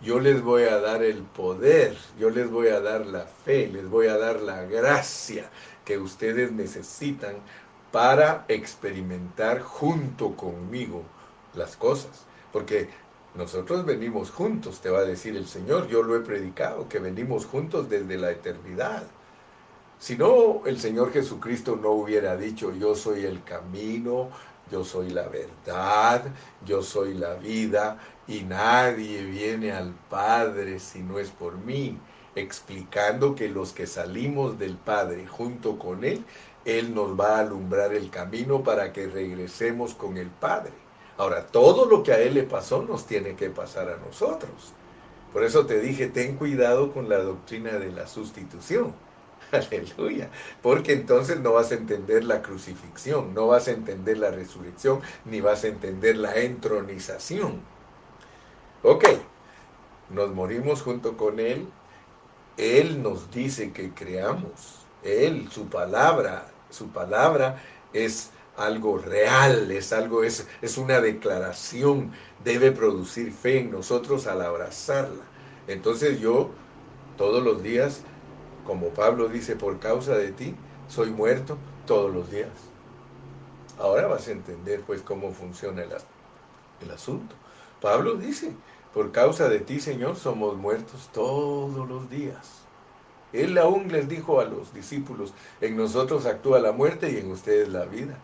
[0.00, 3.88] Yo les voy a dar el poder, yo les voy a dar la fe, les
[3.88, 5.48] voy a dar la gracia
[5.84, 7.36] que ustedes necesitan
[7.92, 11.02] para experimentar junto conmigo
[11.54, 12.26] las cosas.
[12.52, 12.88] Porque
[13.34, 15.88] nosotros venimos juntos, te va a decir el Señor.
[15.88, 19.04] Yo lo he predicado, que venimos juntos desde la eternidad.
[19.98, 24.30] Si no, el Señor Jesucristo no hubiera dicho, yo soy el camino,
[24.70, 26.24] yo soy la verdad,
[26.64, 31.98] yo soy la vida, y nadie viene al Padre si no es por mí,
[32.36, 36.24] explicando que los que salimos del Padre junto con Él,
[36.64, 40.84] Él nos va a alumbrar el camino para que regresemos con el Padre.
[41.16, 44.72] Ahora, todo lo que a él le pasó nos tiene que pasar a nosotros.
[45.32, 48.94] Por eso te dije, ten cuidado con la doctrina de la sustitución.
[49.52, 50.30] Aleluya.
[50.62, 55.40] Porque entonces no vas a entender la crucifixión, no vas a entender la resurrección, ni
[55.40, 57.60] vas a entender la entronización.
[58.82, 59.04] Ok,
[60.10, 61.68] nos morimos junto con Él.
[62.56, 64.86] Él nos dice que creamos.
[65.02, 67.62] Él, su palabra, su palabra
[67.92, 72.12] es algo real, es algo, es, es una declaración,
[72.44, 75.24] debe producir fe en nosotros al abrazarla.
[75.66, 76.50] Entonces yo
[77.16, 78.02] todos los días,
[78.64, 80.54] como Pablo dice, por causa de ti,
[80.88, 82.50] soy muerto todos los días.
[83.78, 85.90] Ahora vas a entender pues cómo funciona el,
[86.80, 87.34] el asunto.
[87.80, 88.52] Pablo dice,
[88.94, 92.62] por causa de ti, Señor, somos muertos todos los días.
[93.32, 97.68] Él aún les dijo a los discípulos, en nosotros actúa la muerte y en ustedes
[97.68, 98.16] la vida.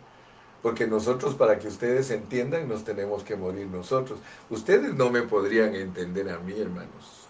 [0.62, 4.20] Porque nosotros, para que ustedes entiendan, nos tenemos que morir nosotros.
[4.48, 7.26] Ustedes no me podrían entender a mí, hermanos,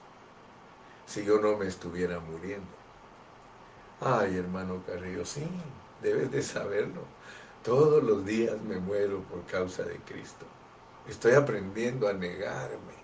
[1.07, 2.68] si yo no me estuviera muriendo.
[4.03, 5.46] Ay, hermano Carrillo, sí,
[6.03, 7.03] debes de saberlo.
[7.64, 10.44] Todos los días me muero por causa de Cristo.
[11.09, 12.99] Estoy aprendiendo a negarme.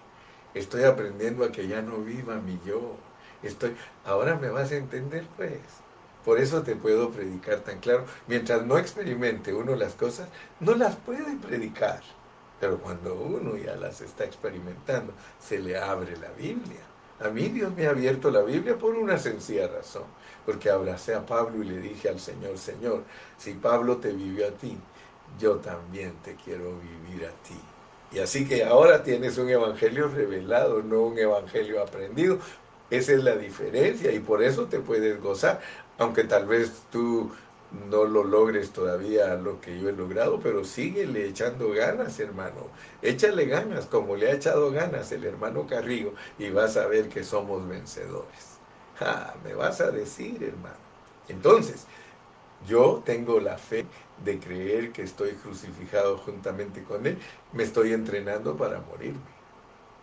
[0.57, 2.97] Estoy aprendiendo a que ya no viva mi yo.
[3.43, 5.61] Estoy, ahora me vas a entender, pues.
[6.25, 8.07] Por eso te puedo predicar tan claro.
[8.27, 12.01] Mientras no experimente uno las cosas, no las puede predicar.
[12.59, 16.81] Pero cuando uno ya las está experimentando, se le abre la Biblia.
[17.21, 20.05] A mí Dios me ha abierto la Biblia por una sencilla razón.
[20.47, 23.03] Porque abracé a Pablo y le dije al Señor, Señor,
[23.37, 24.79] si Pablo te vivió a ti,
[25.39, 27.61] yo también te quiero vivir a ti.
[28.17, 32.39] Y así que ahora tienes un evangelio revelado, no un evangelio aprendido.
[32.89, 35.61] Esa es la diferencia y por eso te puedes gozar
[35.99, 37.31] aunque tal vez tú
[37.91, 42.71] no lo logres todavía lo que yo he logrado, pero síguele echando ganas, hermano.
[43.03, 47.23] Échale ganas como le ha echado ganas el hermano Carrillo y vas a ver que
[47.23, 48.57] somos vencedores.
[49.45, 50.87] Me vas a decir, hermano.
[51.29, 51.87] Entonces,
[52.67, 53.87] yo tengo la fe
[54.25, 57.19] de creer que estoy crucificado juntamente con Él.
[57.53, 59.21] Me estoy entrenando para morirme.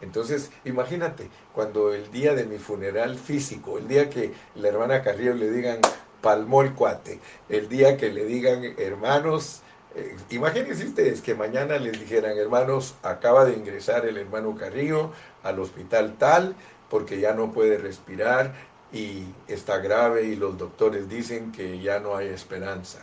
[0.01, 5.33] Entonces, imagínate, cuando el día de mi funeral físico, el día que la hermana Carrillo
[5.33, 5.79] le digan,
[6.21, 9.61] palmó el cuate, el día que le digan, hermanos,
[9.95, 15.11] eh, imagínense ustedes que mañana les dijeran, hermanos, acaba de ingresar el hermano Carrillo
[15.43, 16.55] al hospital tal
[16.89, 18.53] porque ya no puede respirar
[18.93, 22.99] y está grave y los doctores dicen que ya no hay esperanza.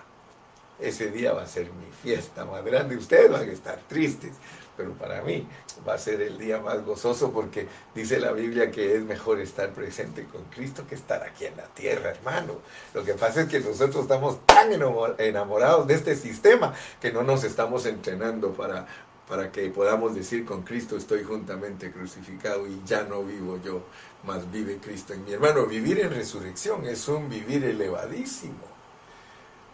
[0.78, 2.96] Ese día va a ser mi fiesta más grande.
[2.96, 4.32] Ustedes van a estar tristes,
[4.76, 5.46] pero para mí
[5.86, 9.70] va a ser el día más gozoso porque dice la Biblia que es mejor estar
[9.72, 12.54] presente con Cristo que estar aquí en la tierra, hermano.
[12.94, 14.70] Lo que pasa es que nosotros estamos tan
[15.18, 18.86] enamorados de este sistema que no nos estamos entrenando para,
[19.28, 23.82] para que podamos decir con Cristo estoy juntamente crucificado y ya no vivo yo,
[24.24, 25.66] mas vive Cristo en mi hermano.
[25.66, 28.70] Vivir en resurrección es un vivir elevadísimo.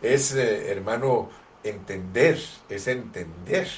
[0.02, 1.30] Es, eh, hermano,
[1.62, 2.38] entender,
[2.68, 3.68] es entender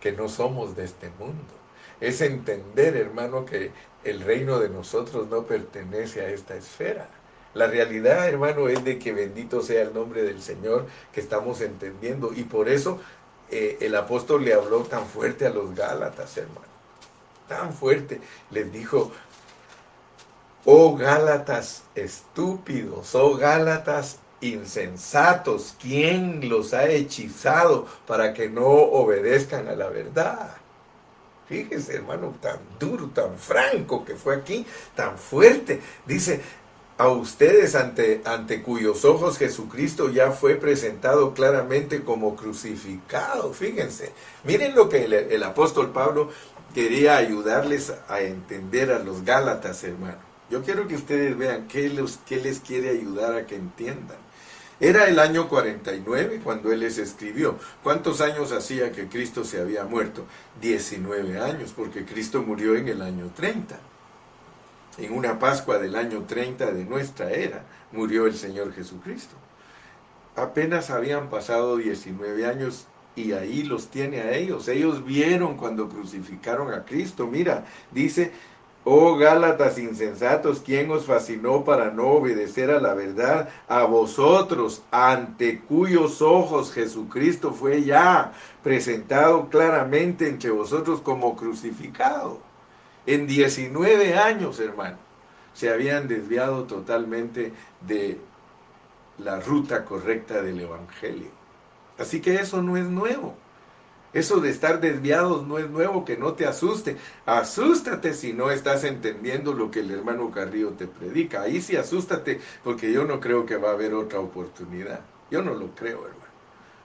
[0.00, 1.54] que no somos de este mundo.
[2.00, 3.70] Es entender, hermano, que
[4.04, 7.08] el reino de nosotros no pertenece a esta esfera.
[7.52, 12.32] La realidad, hermano, es de que bendito sea el nombre del Señor que estamos entendiendo.
[12.34, 13.00] Y por eso
[13.50, 16.70] eh, el apóstol le habló tan fuerte a los Gálatas, hermano.
[17.48, 18.20] Tan fuerte.
[18.50, 19.12] Les dijo,
[20.64, 29.72] oh Gálatas estúpidos, oh Gálatas insensatos, ¿quién los ha hechizado para que no obedezcan a
[29.72, 30.56] la verdad?
[31.48, 35.80] Fíjese, hermano, tan duro, tan franco que fue aquí, tan fuerte.
[36.06, 36.40] Dice,
[36.96, 43.52] a ustedes ante, ante cuyos ojos Jesucristo ya fue presentado claramente como crucificado.
[43.52, 44.12] Fíjense,
[44.44, 46.30] miren lo que el, apóstol Pablo
[46.74, 50.29] quería ayudarles a entender a los Gálatas, hermano.
[50.50, 54.18] Yo quiero que ustedes vean qué, les quiere ayudar a que entiendan.
[54.80, 57.56] Era el año 49 cuando él les escribió.
[57.82, 60.24] ¿Cuántos años hacía que Cristo se había muerto?
[60.60, 63.78] 19 años, porque Cristo murió en el año 30.
[64.98, 69.36] En una Pascua del año 30 de nuestra era murió el Señor Jesucristo.
[70.34, 74.66] Apenas habían pasado 19 años y ahí los tiene a ellos.
[74.66, 77.26] Ellos vieron cuando crucificaron a Cristo.
[77.26, 78.32] Mira, dice
[78.82, 83.50] Oh Gálatas insensatos, ¿quién os fascinó para no obedecer a la verdad?
[83.68, 92.40] A vosotros, ante cuyos ojos Jesucristo fue ya presentado claramente entre vosotros como crucificado.
[93.04, 94.96] En 19 años, hermano,
[95.52, 97.52] se habían desviado totalmente
[97.82, 98.18] de
[99.18, 101.28] la ruta correcta del Evangelio.
[101.98, 103.36] Así que eso no es nuevo.
[104.12, 106.96] Eso de estar desviados no es nuevo, que no te asuste.
[107.26, 111.42] Asústate si no estás entendiendo lo que el hermano Carrillo te predica.
[111.42, 115.00] Ahí sí asústate, porque yo no creo que va a haber otra oportunidad.
[115.30, 116.30] Yo no lo creo, hermano.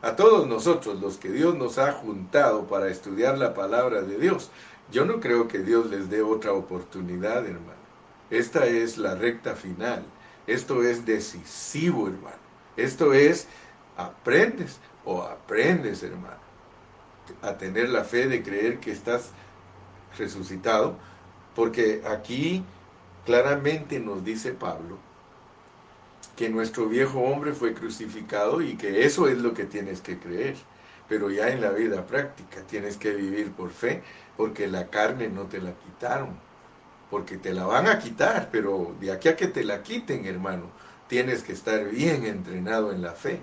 [0.04, 4.52] A todos nosotros, los que Dios nos ha juntado para estudiar la palabra de Dios,
[4.92, 7.86] yo no creo que Dios les dé otra oportunidad, hermano.
[8.30, 10.04] Esta es la recta final.
[10.46, 12.36] Esto es decisivo, hermano.
[12.78, 13.48] Esto es,
[13.98, 16.45] aprendes o aprendes, hermano
[17.42, 19.32] a tener la fe de creer que estás
[20.18, 20.98] resucitado,
[21.56, 22.64] porque aquí
[23.26, 24.98] claramente nos dice Pablo
[26.36, 30.56] que nuestro viejo hombre fue crucificado y que eso es lo que tienes que creer.
[31.08, 34.02] Pero ya en la vida práctica tienes que vivir por fe,
[34.38, 36.30] porque la carne no te la quitaron,
[37.10, 40.72] porque te la van a quitar, pero de aquí a que te la quiten, hermano,
[41.08, 43.40] tienes que estar bien entrenado en la fe.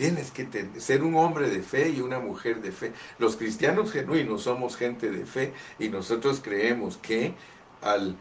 [0.00, 0.48] Tienes que
[0.78, 2.94] ser un hombre de fe y una mujer de fe.
[3.18, 7.34] Los cristianos genuinos somos gente de fe y nosotros creemos que
[7.82, 8.16] al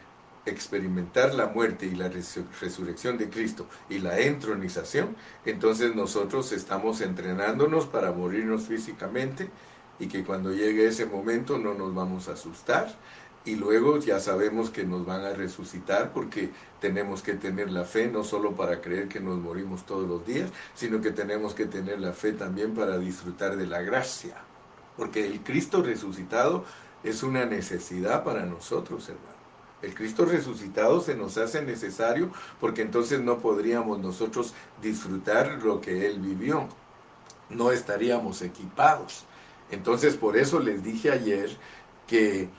[0.46, 5.16] experimentar la muerte y la resurrección de Cristo y la entronización,
[5.46, 9.50] entonces nosotros estamos entrenándonos para morirnos físicamente
[10.00, 12.94] y que cuando llegue ese momento no nos vamos a asustar
[13.46, 18.08] y luego ya sabemos que nos van a resucitar porque tenemos que tener la fe
[18.08, 22.00] no solo para creer que nos morimos todos los días, sino que tenemos que tener
[22.00, 24.36] la fe también para disfrutar de la gracia.
[24.98, 26.66] Porque el Cristo resucitado
[27.04, 29.40] es una necesidad para nosotros, hermano.
[29.82, 36.06] El Cristo resucitado se nos hace necesario porque entonces no podríamos nosotros disfrutar lo que
[36.06, 36.68] Él vivió.
[37.50, 39.24] No estaríamos equipados.
[39.72, 41.50] Entonces por eso les dije ayer
[42.08, 42.50] que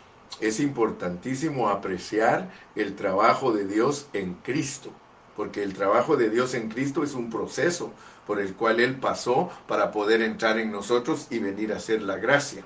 [0.41, 4.91] es importantísimo apreciar el trabajo de Dios en Cristo,
[5.37, 7.93] porque el trabajo de Dios en Cristo es un proceso
[8.26, 12.16] por el cual Él pasó para poder entrar en nosotros y venir a hacer la
[12.16, 12.62] gracia.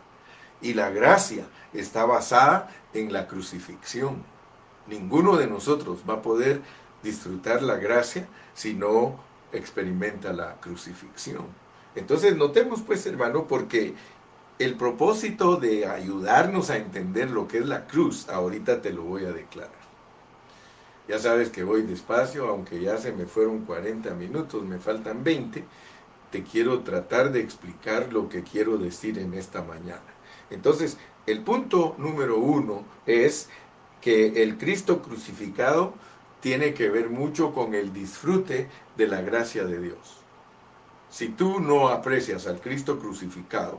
[0.60, 4.22] Y la gracia está basada en la crucifixión.
[4.86, 6.60] Ninguno de nosotros va a poder
[7.02, 9.18] disfrutar la gracia si no
[9.52, 11.46] experimenta la crucifixión.
[11.94, 13.94] Entonces notemos pues hermano porque
[14.58, 19.24] el propósito de ayudarnos a entender lo que es la cruz, ahorita te lo voy
[19.24, 19.84] a declarar.
[21.08, 25.64] Ya sabes que voy despacio, aunque ya se me fueron 40 minutos, me faltan 20,
[26.30, 30.00] te quiero tratar de explicar lo que quiero decir en esta mañana.
[30.50, 33.48] Entonces, el punto número uno es
[34.00, 35.94] que el Cristo crucificado
[36.40, 40.18] tiene que ver mucho con el disfrute de la gracia de Dios.
[41.10, 43.78] Si tú no aprecias al Cristo crucificado,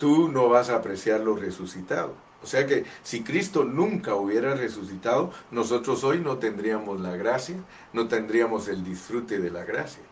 [0.00, 2.14] tú no vas a apreciar lo resucitado.
[2.42, 7.56] O sea que si Cristo nunca hubiera resucitado, nosotros hoy no tendríamos la gracia,
[7.92, 10.02] no tendríamos el disfrute de la gracia.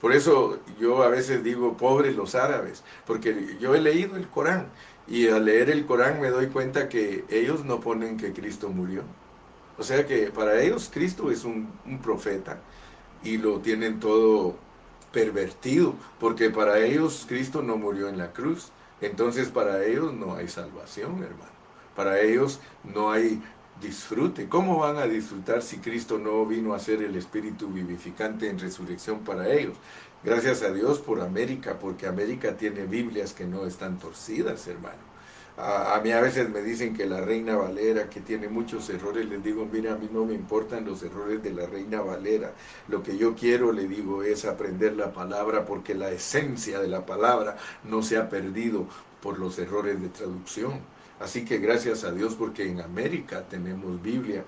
[0.00, 4.68] Por eso yo a veces digo, pobres los árabes, porque yo he leído el Corán
[5.08, 9.02] y al leer el Corán me doy cuenta que ellos no ponen que Cristo murió.
[9.76, 12.60] O sea que para ellos Cristo es un, un profeta
[13.24, 14.56] y lo tienen todo
[15.12, 18.72] pervertido, porque para ellos Cristo no murió en la cruz.
[19.02, 21.52] Entonces para ellos no hay salvación, hermano.
[21.94, 23.42] Para ellos no hay
[23.82, 24.48] disfrute.
[24.48, 29.20] ¿Cómo van a disfrutar si Cristo no vino a ser el Espíritu vivificante en resurrección
[29.20, 29.76] para ellos?
[30.24, 35.11] Gracias a Dios por América, porque América tiene Biblias que no están torcidas, hermano.
[35.56, 39.44] A, mí a veces me dicen que la Reina Valera, que tiene muchos errores, les
[39.44, 42.52] digo, mira, a mí no me importan los errores de la Reina Valera.
[42.88, 47.04] Lo que yo quiero, le digo, es aprender la palabra porque la esencia de la
[47.04, 48.86] palabra no se ha perdido
[49.20, 50.80] por los errores de traducción.
[51.20, 54.44] Así que gracias a Dios porque en América tenemos Biblia.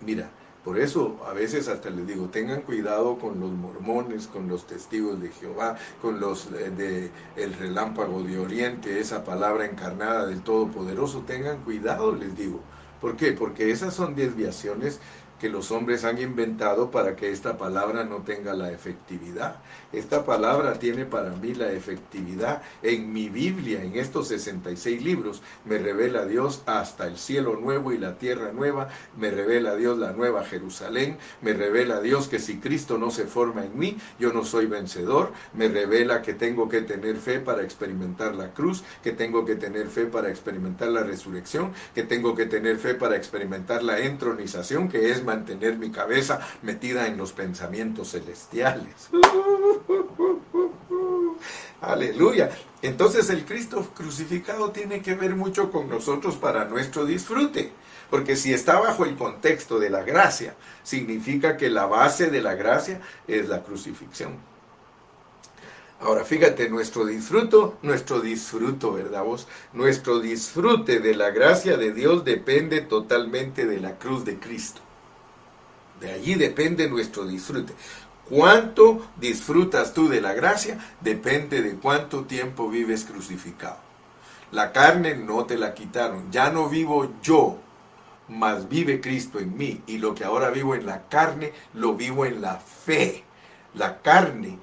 [0.00, 0.28] Mira,
[0.64, 5.20] por eso a veces hasta les digo, tengan cuidado con los mormones, con los testigos
[5.20, 11.20] de Jehová, con los eh, de el relámpago de Oriente, esa palabra encarnada del Todopoderoso,
[11.26, 12.60] tengan cuidado, les digo.
[13.00, 13.32] ¿Por qué?
[13.32, 14.98] Porque esas son desviaciones
[15.40, 19.56] que los hombres han inventado para que esta palabra no tenga la efectividad.
[19.92, 25.78] Esta palabra tiene para mí la efectividad en mi Biblia, en estos 66 libros, me
[25.78, 30.44] revela Dios hasta el cielo nuevo y la tierra nueva, me revela Dios la nueva
[30.44, 34.66] Jerusalén, me revela Dios que si Cristo no se forma en mí, yo no soy
[34.66, 39.56] vencedor, me revela que tengo que tener fe para experimentar la cruz, que tengo que
[39.56, 44.88] tener fe para experimentar la resurrección, que tengo que tener fe para experimentar la entronización,
[44.88, 49.10] que es mantener mi cabeza metida en los pensamientos celestiales.
[51.80, 52.50] Aleluya.
[52.82, 57.72] Entonces el Cristo crucificado tiene que ver mucho con nosotros para nuestro disfrute.
[58.10, 62.54] Porque si está bajo el contexto de la gracia, significa que la base de la
[62.54, 64.36] gracia es la crucifixión.
[66.00, 69.48] Ahora, fíjate, nuestro disfruto, nuestro disfruto, ¿verdad vos?
[69.72, 74.80] Nuestro disfrute de la gracia de Dios depende totalmente de la cruz de Cristo.
[76.00, 77.72] De allí depende nuestro disfrute.
[78.28, 83.78] Cuánto disfrutas tú de la gracia depende de cuánto tiempo vives crucificado.
[84.50, 86.30] La carne no te la quitaron.
[86.30, 87.58] Ya no vivo yo,
[88.28, 89.82] mas vive Cristo en mí.
[89.86, 93.24] Y lo que ahora vivo en la carne, lo vivo en la fe.
[93.74, 94.58] La carne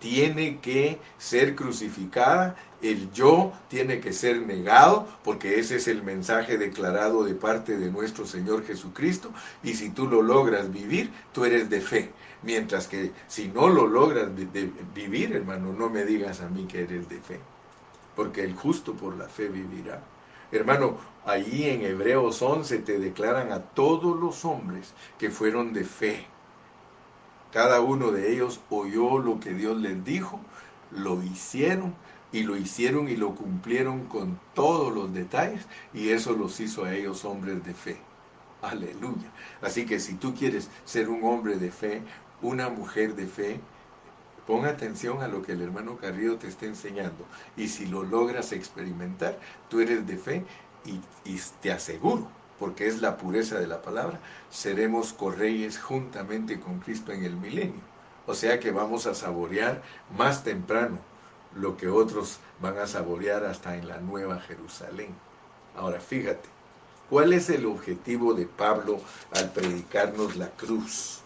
[0.00, 6.58] tiene que ser crucificada, el yo tiene que ser negado, porque ese es el mensaje
[6.58, 9.30] declarado de parte de nuestro Señor Jesucristo,
[9.62, 12.12] y si tú lo logras vivir, tú eres de fe.
[12.42, 14.28] Mientras que si no lo logras
[14.94, 17.40] vivir, hermano, no me digas a mí que eres de fe,
[18.14, 20.02] porque el justo por la fe vivirá.
[20.52, 26.26] Hermano, allí en Hebreos 11 te declaran a todos los hombres que fueron de fe
[27.52, 30.40] cada uno de ellos oyó lo que Dios les dijo,
[30.90, 31.94] lo hicieron
[32.32, 36.94] y lo hicieron y lo cumplieron con todos los detalles y eso los hizo a
[36.94, 37.98] ellos hombres de fe.
[38.60, 39.30] Aleluya.
[39.62, 42.02] Así que si tú quieres ser un hombre de fe,
[42.42, 43.60] una mujer de fe,
[44.46, 47.24] pon atención a lo que el hermano Carrillo te está enseñando.
[47.56, 50.44] Y si lo logras experimentar, tú eres de fe
[50.84, 51.00] y,
[51.60, 54.18] te aseguro porque es la pureza de la palabra,
[54.50, 57.82] seremos correyes juntamente con Cristo en el milenio.
[58.26, 59.80] O sea que vamos a saborear
[60.16, 60.98] más temprano
[61.60, 65.14] lo que otros van a saborear hasta en la nueva Jerusalén.
[65.76, 66.48] Ahora fíjate,
[67.10, 69.00] ¿cuál es el objetivo de Pablo
[69.32, 71.20] al predicarnos la cruz?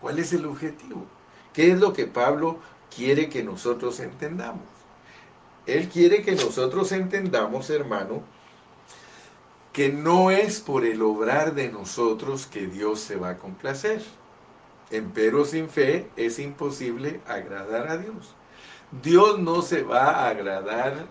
[0.00, 1.04] ¿Cuál es el objetivo?
[1.52, 2.58] ¿Qué es lo que Pablo
[2.94, 4.64] quiere que nosotros entendamos?
[5.66, 8.22] Él quiere que nosotros entendamos, hermano,
[9.72, 14.02] que no es por el obrar de nosotros que Dios se va a complacer.
[14.90, 18.35] Empero sin fe es imposible agradar a Dios.
[18.90, 21.06] Dios no se va a agradar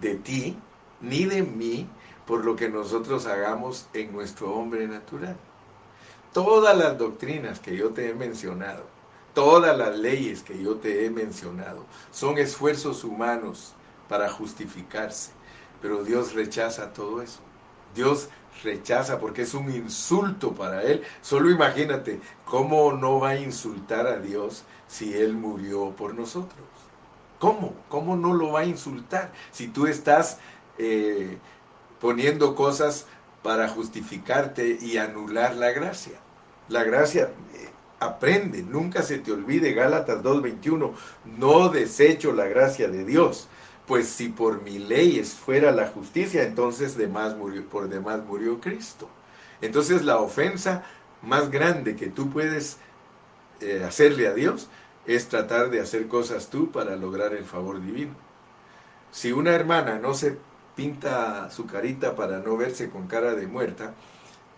[0.00, 0.56] de ti
[1.00, 1.86] ni de mí
[2.26, 5.36] por lo que nosotros hagamos en nuestro hombre natural.
[6.32, 8.84] Todas las doctrinas que yo te he mencionado,
[9.34, 13.74] todas las leyes que yo te he mencionado, son esfuerzos humanos
[14.08, 15.32] para justificarse,
[15.82, 17.40] pero Dios rechaza todo eso.
[17.94, 18.28] Dios
[18.62, 21.02] rechaza porque es un insulto para él.
[21.20, 26.75] Solo imagínate cómo no va a insultar a Dios si él murió por nosotros.
[27.38, 27.74] ¿Cómo?
[27.88, 30.38] ¿Cómo no lo va a insultar si tú estás
[30.78, 31.38] eh,
[32.00, 33.06] poniendo cosas
[33.42, 36.14] para justificarte y anular la gracia.
[36.68, 37.68] La gracia eh,
[38.00, 40.92] aprende, nunca se te olvide Gálatas 2:21,
[41.38, 43.48] no desecho la gracia de Dios,
[43.86, 46.96] pues si por mi leyes fuera la justicia, entonces
[47.38, 49.08] murió, por demás murió Cristo.
[49.60, 50.84] Entonces la ofensa
[51.22, 52.78] más grande que tú puedes
[53.60, 54.68] eh, hacerle a Dios
[55.06, 58.14] es tratar de hacer cosas tú para lograr el favor divino.
[59.12, 60.38] Si una hermana no se
[60.74, 63.94] pinta su carita para no verse con cara de muerta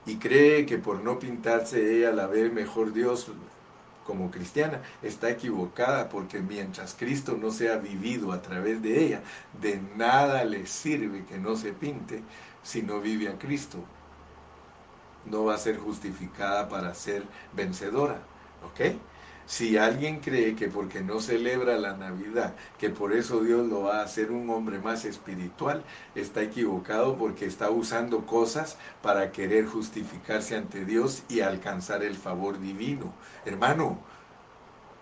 [0.06, 3.30] y cree que por no pintarse ella la ve mejor Dios
[4.04, 9.22] como cristiana, está equivocada porque mientras Cristo no sea vivido a través de ella,
[9.60, 12.22] de nada le sirve que no se pinte
[12.62, 13.78] si no vive a Cristo.
[15.26, 17.24] No va a ser justificada para ser
[17.54, 18.22] vencedora.
[18.64, 18.96] ¿Ok?
[19.48, 24.00] Si alguien cree que porque no celebra la Navidad, que por eso Dios lo va
[24.00, 25.84] a hacer un hombre más espiritual,
[26.14, 32.60] está equivocado porque está usando cosas para querer justificarse ante Dios y alcanzar el favor
[32.60, 33.14] divino.
[33.46, 33.98] Hermano,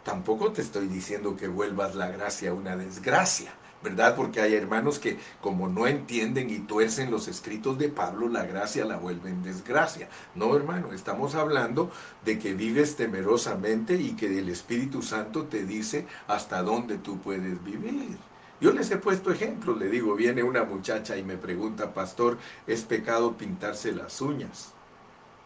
[0.04, 3.52] tampoco te estoy diciendo que vuelvas la gracia a una desgracia.
[3.86, 4.16] ¿Verdad?
[4.16, 8.84] Porque hay hermanos que como no entienden y tuercen los escritos de Pablo, la gracia
[8.84, 10.08] la vuelven desgracia.
[10.34, 11.92] No, hermano, estamos hablando
[12.24, 17.62] de que vives temerosamente y que el Espíritu Santo te dice hasta dónde tú puedes
[17.62, 18.16] vivir.
[18.60, 22.82] Yo les he puesto ejemplos, le digo, viene una muchacha y me pregunta, pastor, ¿es
[22.82, 24.72] pecado pintarse las uñas?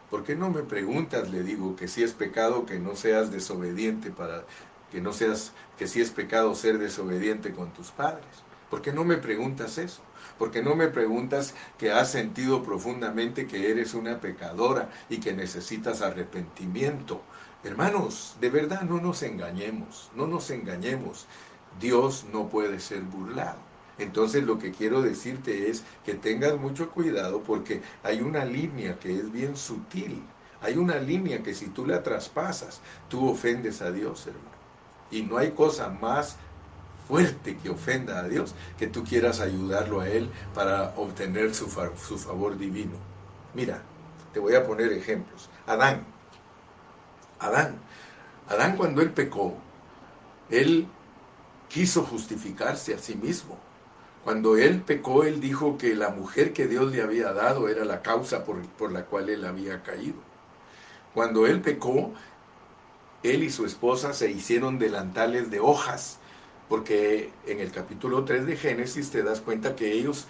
[0.09, 4.11] ¿Por qué no me preguntas, le digo, que si es pecado que no seas desobediente
[4.11, 4.45] para
[4.91, 8.27] que no seas, que si es pecado ser desobediente con tus padres.
[8.71, 10.01] ¿Por qué no me preguntas eso?
[10.39, 16.03] Porque no me preguntas que has sentido profundamente que eres una pecadora y que necesitas
[16.03, 17.21] arrepentimiento.
[17.65, 21.27] Hermanos, de verdad no nos engañemos, no nos engañemos.
[21.81, 23.59] Dios no puede ser burlado.
[23.99, 29.15] Entonces lo que quiero decirte es que tengas mucho cuidado porque hay una línea que
[29.15, 30.23] es bien sutil.
[30.63, 34.60] Hay una línea que si tú la traspasas, tú ofendes a Dios, hermano.
[35.11, 36.37] Y no hay cosa más
[37.09, 42.19] fuerte que ofenda a Dios que tú quieras ayudarlo a Él para obtener su, su
[42.19, 42.97] favor divino.
[43.55, 43.83] Mira,
[44.33, 45.49] te voy a poner ejemplos.
[45.67, 46.05] Adán.
[47.39, 47.77] Adán.
[48.49, 49.55] Adán cuando él pecó,
[50.51, 50.87] él
[51.69, 53.59] quiso justificarse a sí mismo.
[54.25, 58.03] Cuando él pecó, él dijo que la mujer que Dios le había dado era la
[58.03, 60.19] causa por, por la cual él había caído.
[61.15, 62.13] Cuando él pecó,
[63.23, 66.19] él y su esposa se hicieron delantales de hojas,
[66.69, 70.27] porque en el capítulo 3 de Génesis te das cuenta que ellos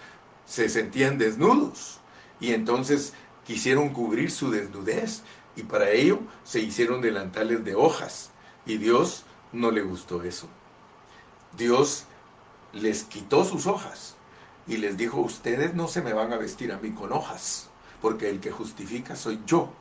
[0.47, 2.01] se sentían desnudos
[2.41, 3.13] y entonces
[3.47, 5.23] quisieron cubrir su desnudez
[5.57, 8.31] y para ello se hicieron delantales de hojas
[8.67, 10.49] y Dios no le gustó eso.
[11.57, 12.05] Dios
[12.73, 14.17] les quitó sus hojas
[14.67, 17.69] y les dijo, ustedes no se me van a vestir a mí con hojas,
[18.01, 19.73] porque el que justifica soy yo.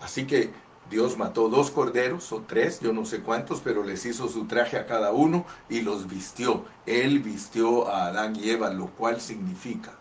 [0.00, 0.50] Así que
[0.90, 4.76] Dios mató dos corderos o tres, yo no sé cuántos, pero les hizo su traje
[4.76, 6.64] a cada uno y los vistió.
[6.84, 9.92] Él vistió a Adán y Eva, lo cual significa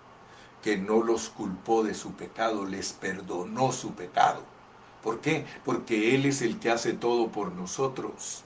[0.62, 4.44] que no los culpó de su pecado, les perdonó su pecado.
[5.04, 5.46] ¿Por qué?
[5.66, 8.44] Porque Él es el que hace todo por nosotros.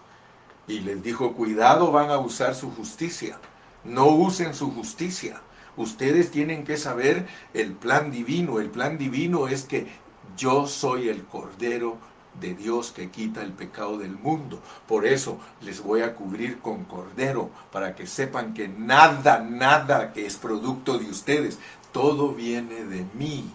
[0.68, 3.40] Y les dijo, cuidado, van a usar su justicia.
[3.84, 5.42] No usen su justicia.
[5.78, 8.60] Ustedes tienen que saber el plan divino.
[8.60, 9.88] El plan divino es que
[10.36, 11.98] yo soy el Cordero
[12.40, 14.62] de Dios que quita el pecado del mundo.
[14.88, 20.26] Por eso les voy a cubrir con cordero, para que sepan que nada, nada que
[20.26, 21.60] es producto de ustedes,
[21.92, 23.52] todo viene de mí.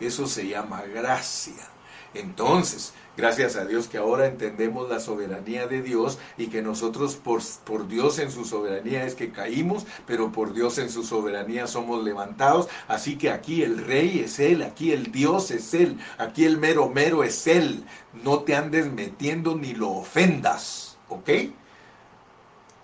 [0.00, 1.73] Eso se llama gracia.
[2.14, 7.86] Entonces, Gracias a Dios que ahora entendemos la soberanía de Dios y que nosotros por,
[7.86, 12.68] Dios en su soberanía es que caímos, pero por Dios en su soberanía somos levantados.
[12.88, 16.88] Así que aquí el rey es Él, aquí el Dios es Él, aquí el mero
[16.88, 17.84] mero es Él.
[18.24, 21.30] No te andes metiendo ni lo ofendas, ¿ok?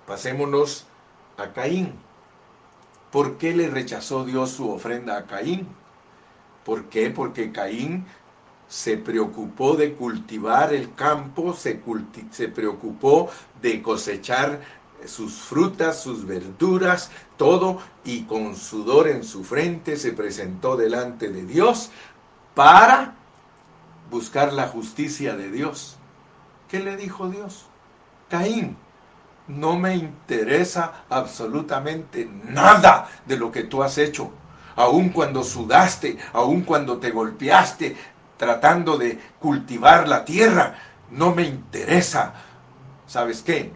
[0.06, 0.86] Pasémonos
[1.38, 1.94] a Caín.
[3.10, 5.66] ¿Por qué le rechazó Dios su ofrenda a Caín?
[6.64, 7.10] ¿Por qué?
[7.10, 8.06] Porque Caín
[8.70, 11.82] se preocupó de cultivar el campo, se,
[12.30, 13.28] se, preocupó
[13.60, 14.60] de cosechar
[15.04, 21.44] sus frutas, sus verduras, todo, y con sudor en su frente se presentó delante de
[21.44, 21.90] Dios
[22.54, 23.16] para
[24.08, 25.96] buscar la justicia de Dios.
[26.68, 27.66] ¿Qué le dijo Dios?
[28.28, 28.76] Caín,
[29.48, 34.30] no me interesa absolutamente nada de lo que tú has hecho.
[34.76, 37.96] Aun cuando sudaste, aun cuando te golpeaste,
[38.40, 40.74] tratando de cultivar la tierra.
[41.10, 42.32] No me interesa.
[43.06, 43.70] ¿Sabes qué?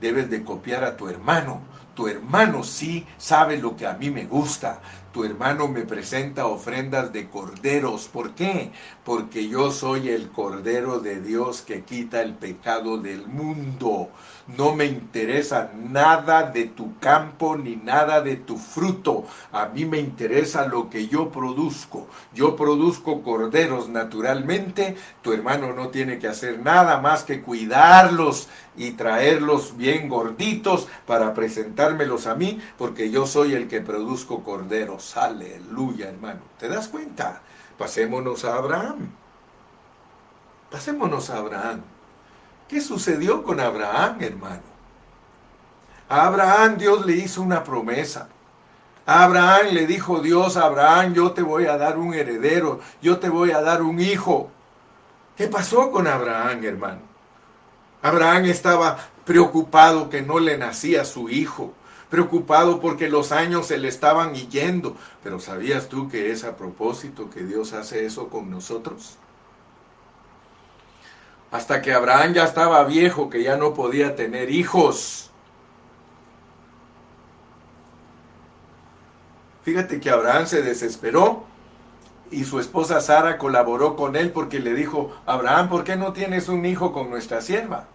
[0.00, 1.60] Debes de copiar a tu hermano.
[1.94, 4.80] Tu hermano sí sabe lo que a mí me gusta.
[5.16, 8.06] Tu hermano me presenta ofrendas de corderos.
[8.06, 8.70] ¿Por qué?
[9.02, 14.10] Porque yo soy el cordero de Dios que quita el pecado del mundo.
[14.58, 19.24] No me interesa nada de tu campo ni nada de tu fruto.
[19.52, 22.08] A mí me interesa lo que yo produzco.
[22.34, 24.96] Yo produzco corderos naturalmente.
[25.22, 31.34] Tu hermano no tiene que hacer nada más que cuidarlos y traerlos bien gorditos para
[31.34, 35.05] presentármelos a mí, porque yo soy el que produzco corderos.
[35.14, 36.40] Aleluya, hermano.
[36.58, 37.42] ¿Te das cuenta?
[37.78, 39.10] Pasémonos a Abraham.
[40.70, 41.82] Pasémonos a Abraham.
[42.68, 44.62] ¿Qué sucedió con Abraham, hermano?
[46.08, 48.28] A Abraham Dios le hizo una promesa.
[49.04, 53.28] A Abraham le dijo Dios, Abraham, yo te voy a dar un heredero, yo te
[53.28, 54.50] voy a dar un hijo.
[55.36, 57.00] ¿Qué pasó con Abraham, hermano?
[58.02, 61.74] Abraham estaba preocupado que no le nacía su hijo,
[62.10, 64.96] preocupado porque los años se le estaban yendo.
[65.22, 69.18] Pero ¿sabías tú que es a propósito que Dios hace eso con nosotros?
[71.50, 75.30] hasta que Abraham ya estaba viejo, que ya no podía tener hijos.
[79.62, 81.44] Fíjate que Abraham se desesperó
[82.30, 86.48] y su esposa Sara colaboró con él porque le dijo, Abraham, ¿por qué no tienes
[86.48, 87.88] un hijo con nuestra sierva?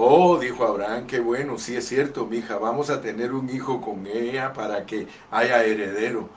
[0.00, 3.80] Oh, dijo Abraham, qué bueno, sí es cierto, mi hija, vamos a tener un hijo
[3.80, 6.28] con ella para que haya heredero.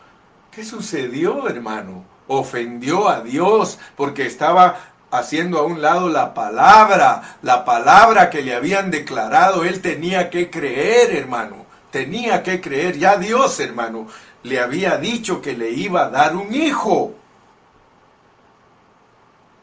[0.50, 2.04] ¿Qué sucedió, hermano?
[2.26, 4.80] Ofendió a Dios porque estaba
[5.12, 10.50] haciendo a un lado la palabra, la palabra que le habían declarado, él tenía que
[10.50, 14.08] creer, hermano, tenía que creer, ya Dios, hermano,
[14.42, 17.14] le había dicho que le iba a dar un hijo.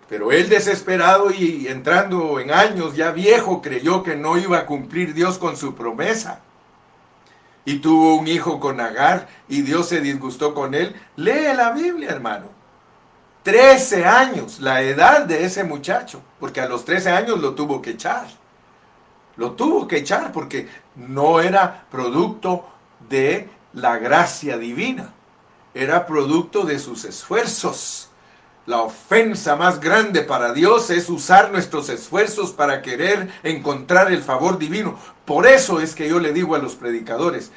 [0.08, 5.12] Pero él desesperado y entrando en años ya viejo creyó que no iba a cumplir
[5.12, 6.40] Dios con su promesa.
[7.64, 10.96] Y tuvo un hijo con Agar y Dios se disgustó con él.
[11.16, 12.46] Lee la Biblia, hermano.
[13.42, 17.90] 13 años, la edad de ese muchacho, porque a los 13 años lo tuvo que
[17.90, 18.26] echar.
[19.36, 22.68] Lo tuvo que echar porque no era producto
[23.08, 25.12] de la gracia divina,
[25.74, 28.10] era producto de sus esfuerzos.
[28.68, 34.58] La ofensa más grande para Dios es usar nuestros esfuerzos para querer encontrar el favor
[34.58, 34.98] divino.
[35.24, 37.50] Por eso es que yo le digo a los predicadores,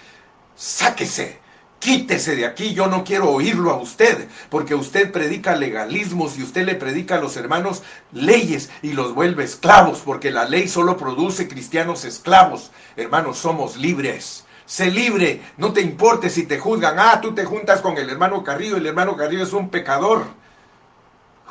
[0.56, 1.42] sáquese,
[1.80, 6.66] quítese de aquí, yo no quiero oírlo a usted, porque usted predica legalismos y usted
[6.66, 7.84] le predica a los hermanos
[8.14, 12.72] leyes y los vuelve esclavos, porque la ley solo produce cristianos esclavos.
[12.96, 14.46] Hermanos, somos libres.
[14.66, 17.00] Sé libre, no te importe si te juzgan.
[17.00, 20.40] Ah, tú te juntas con el hermano Carrillo, el hermano Carrillo es un pecador.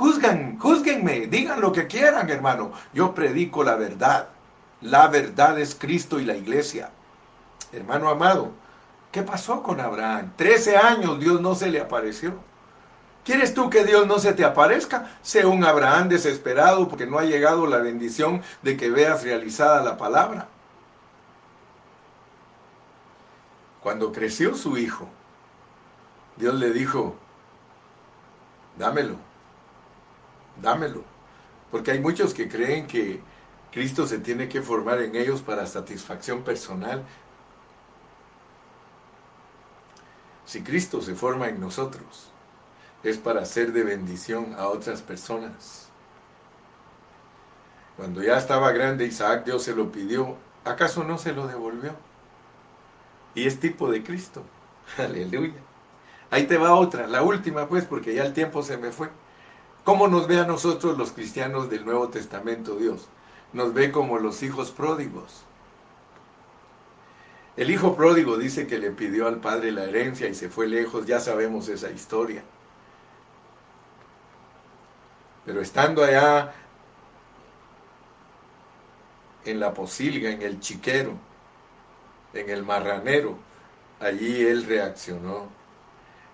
[0.01, 2.73] Juzgan, juzguenme, digan lo que quieran, hermano.
[2.95, 4.29] Yo predico la verdad.
[4.81, 6.91] La verdad es Cristo y la iglesia.
[7.71, 8.53] Hermano amado,
[9.13, 10.33] ¿Qué pasó con Abraham?
[10.37, 12.35] Trece años Dios no se le apareció.
[13.25, 15.11] ¿Quieres tú que Dios no se te aparezca?
[15.21, 19.99] Sé un Abraham desesperado porque no ha llegado la bendición de que veas realizada la
[19.99, 20.49] palabra.
[23.83, 25.09] Cuando creció su hijo,
[26.37, 27.17] Dios le dijo,
[28.79, 29.17] dámelo,
[30.63, 31.05] dámelo.
[31.71, 33.21] Porque hay muchos que creen que
[33.73, 37.05] Cristo se tiene que formar en ellos para satisfacción personal
[40.51, 42.29] Si Cristo se forma en nosotros,
[43.05, 45.89] es para ser de bendición a otras personas.
[47.97, 51.93] Cuando ya estaba grande Isaac, Dios se lo pidió, ¿acaso no se lo devolvió?
[53.37, 54.43] Y es tipo de Cristo.
[54.99, 55.55] Aleluya.
[56.33, 59.09] Ahí te va otra, la última pues, porque ya el tiempo se me fue.
[59.85, 63.09] ¿Cómo nos ve a nosotros los cristianos del Nuevo Testamento Dios?
[63.53, 65.45] Nos ve como los hijos pródigos.
[67.57, 71.07] El hijo pródigo dice que le pidió al padre la herencia y se fue lejos,
[71.07, 72.43] ya sabemos esa historia.
[75.45, 76.55] Pero estando allá
[79.45, 81.15] en la posilga, en el chiquero,
[82.35, 83.37] en el marranero,
[83.99, 85.49] allí él reaccionó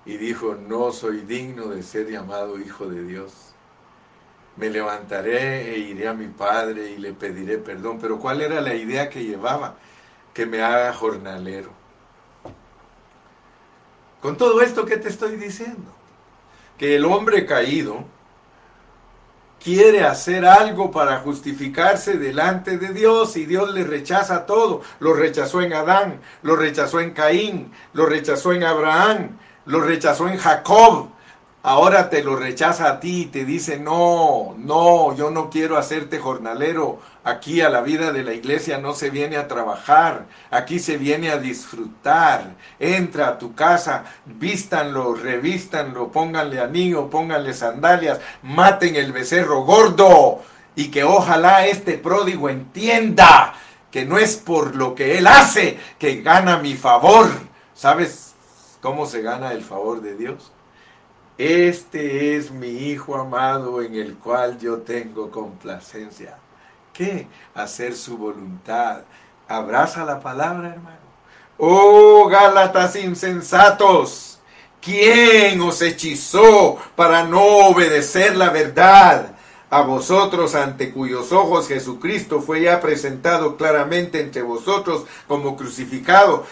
[0.06, 3.32] y dijo, no soy digno de ser llamado hijo de Dios.
[4.56, 7.98] Me levantaré e iré a mi padre y le pediré perdón.
[8.00, 9.76] Pero ¿cuál era la idea que llevaba?
[10.36, 11.70] que me haga jornalero.
[14.20, 15.90] Con todo esto que te estoy diciendo,
[16.76, 18.04] que el hombre caído
[19.64, 24.82] quiere hacer algo para justificarse delante de Dios y Dios le rechaza todo.
[25.00, 30.38] Lo rechazó en Adán, lo rechazó en Caín, lo rechazó en Abraham, lo rechazó en
[30.38, 31.10] Jacob.
[31.62, 36.20] ahora te lo rechaza a ti y te dice, no, no, yo no quiero hacerte
[36.20, 37.00] jornalero.
[37.24, 41.30] Aquí a la vida de la iglesia no se viene a trabajar, aquí se viene
[41.30, 42.54] a disfrutar.
[42.78, 50.42] Entra a tu casa, vístanlo, revístanlo, pónganle anillo, pónganle sandalias, maten el becerro gordo
[50.76, 53.54] y que ojalá este pródigo entienda
[53.90, 57.28] que no es por lo que él hace que gana mi favor.
[57.74, 58.25] ¿Sabes
[58.86, 60.52] cómo se gana el favor de Dios?
[61.38, 66.38] Este es mi Hijo amado en el cual yo tengo complacencia.
[66.92, 67.26] ¿Qué?
[67.52, 69.00] Hacer su voluntad.
[69.48, 71.00] Abraza la palabra, hermano.
[71.58, 74.38] Oh, Gálatas insensatos.
[74.80, 79.32] ¿Quién os hechizó para no obedecer la verdad?
[79.68, 86.46] a vosotros ante cuyos ojos Jesucristo fue ya presentado claramente entre vosotros como crucificado.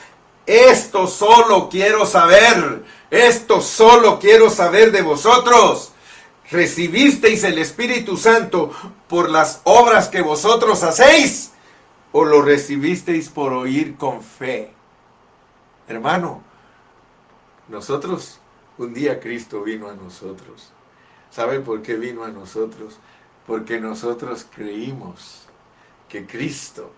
[0.46, 5.92] Esto solo quiero saber, esto solo quiero saber de vosotros.
[6.50, 8.70] ¿Recibisteis el Espíritu Santo
[9.08, 11.52] por las obras que vosotros hacéis?
[12.12, 14.72] ¿O lo recibisteis por oír con fe?
[15.88, 16.42] Hermano,
[17.68, 18.38] nosotros,
[18.76, 20.70] un día Cristo vino a nosotros.
[21.30, 22.98] ¿Sabe por qué vino a nosotros?
[23.46, 25.46] Porque nosotros creímos
[26.08, 26.92] que Cristo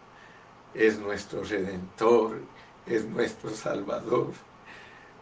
[0.75, 2.41] es nuestro redentor,
[2.87, 4.33] es nuestro salvador.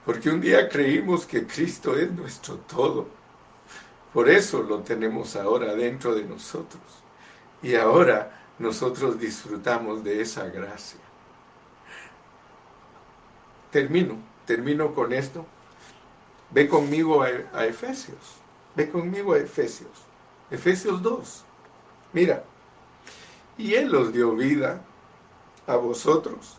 [0.05, 3.09] Porque un día creímos que Cristo es nuestro todo.
[4.13, 6.83] Por eso lo tenemos ahora dentro de nosotros.
[7.63, 11.01] Y ahora nosotros disfrutamos de esa gracia.
[13.71, 15.47] Termino, termino con esto.
[16.51, 18.37] Ve conmigo a, a Efesios.
[18.77, 19.91] Ve conmigo a Efesios.
[20.51, 21.45] Efesios 2.
[22.13, 22.45] Mira.
[23.57, 24.83] Y Él os dio vida
[25.67, 26.59] a vosotros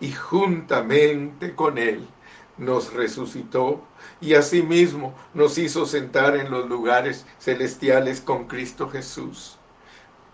[0.00, 2.08] Y juntamente con Él
[2.56, 3.82] nos resucitó
[4.20, 9.58] y asimismo nos hizo sentar en los lugares celestiales con Cristo Jesús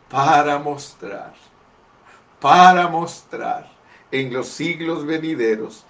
[0.09, 1.35] para mostrar,
[2.41, 3.71] para mostrar
[4.11, 5.85] en los siglos venideros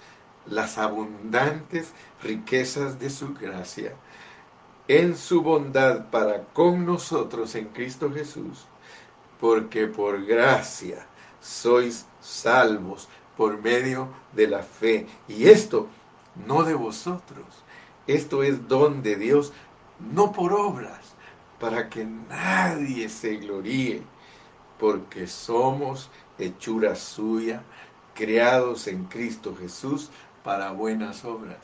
[0.45, 1.91] las abundantes
[2.23, 3.93] riquezas de su gracia.
[4.87, 8.65] En su bondad para con nosotros en Cristo Jesús,
[9.39, 11.05] porque por gracia
[11.41, 15.07] sois salvos por medio de la fe.
[15.27, 15.87] Y esto
[16.45, 17.45] no de vosotros,
[18.07, 19.53] esto es don de Dios,
[19.99, 21.15] no por obras,
[21.59, 24.01] para que nadie se gloríe,
[24.79, 27.63] porque somos hechura suya,
[28.13, 30.09] creados en Cristo Jesús
[30.43, 31.59] para buenas obras.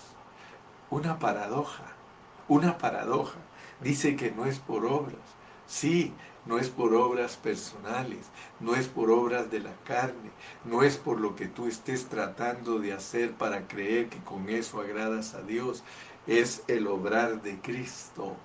[0.89, 1.85] Una paradoja,
[2.47, 3.39] una paradoja.
[3.81, 5.17] Dice que no es por obras.
[5.67, 6.13] Sí,
[6.45, 8.27] no es por obras personales,
[8.59, 10.31] no es por obras de la carne,
[10.65, 14.81] no es por lo que tú estés tratando de hacer para creer que con eso
[14.81, 15.83] agradas a Dios,
[16.27, 18.35] es el obrar de Cristo,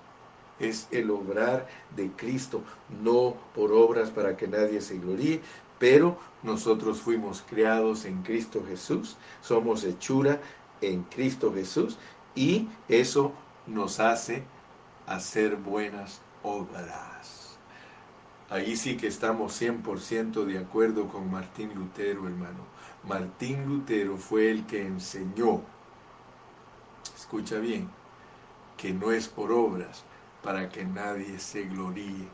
[0.59, 2.63] es el obrar de Cristo,
[3.01, 5.41] no por obras para que nadie se gloríe,
[5.77, 10.41] pero nosotros fuimos creados en Cristo Jesús, somos hechura
[10.81, 11.97] en Cristo Jesús
[12.35, 13.33] y eso
[13.65, 14.43] nos hace
[15.07, 17.18] hacer buenas obras.
[18.49, 22.65] Ahí sí que estamos 100% de acuerdo con Martín Lutero, hermano.
[23.07, 25.61] Martín Lutero fue el que enseñó,
[27.15, 27.87] escucha bien,
[28.75, 30.03] que no es por obras
[30.41, 32.27] para que nadie se gloríe.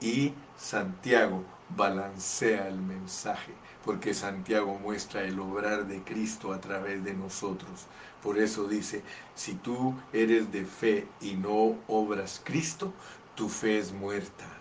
[0.00, 1.44] Y Santiago
[1.76, 3.52] balancea el mensaje,
[3.84, 7.86] porque Santiago muestra el obrar de Cristo a través de nosotros.
[8.24, 9.04] Por eso dice,
[9.36, 12.92] si tú eres de fe y no obras Cristo,
[13.36, 14.57] tu fe es muerta.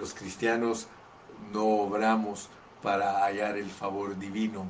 [0.00, 0.86] Los cristianos
[1.52, 2.48] no obramos
[2.82, 4.64] para hallar el favor divino,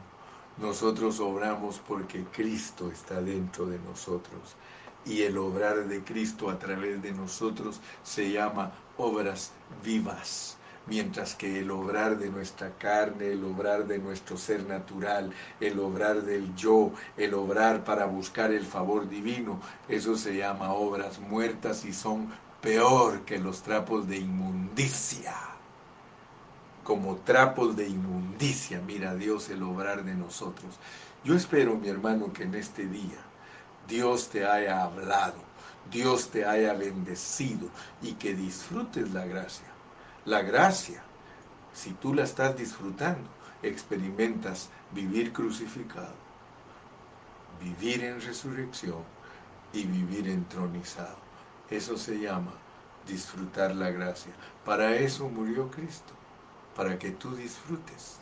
[0.56, 4.56] nosotros obramos porque Cristo está dentro de nosotros.
[5.06, 9.52] Y el obrar de Cristo a través de nosotros se llama obras
[9.84, 10.56] vivas
[10.86, 16.22] mientras que el obrar de nuestra carne, el obrar de nuestro ser natural, el obrar
[16.22, 21.92] del yo, el obrar para buscar el favor divino, eso se llama obras muertas y
[21.92, 22.28] son
[22.60, 25.34] peor que los trapos de inmundicia.
[26.84, 30.78] Como trapos de inmundicia, mira Dios el obrar de nosotros.
[31.24, 33.18] Yo espero, mi hermano, que en este día
[33.88, 35.38] Dios te haya hablado,
[35.90, 37.68] Dios te haya bendecido
[38.02, 39.70] y que disfrutes la gracia
[40.24, 41.02] la gracia,
[41.72, 43.28] si tú la estás disfrutando,
[43.62, 46.14] experimentas vivir crucificado,
[47.60, 49.02] vivir en resurrección
[49.72, 51.29] y vivir entronizado.
[51.70, 52.52] Eso se llama
[53.06, 54.32] disfrutar la gracia.
[54.64, 56.12] Para eso murió Cristo,
[56.76, 58.16] para que tú disfrutes.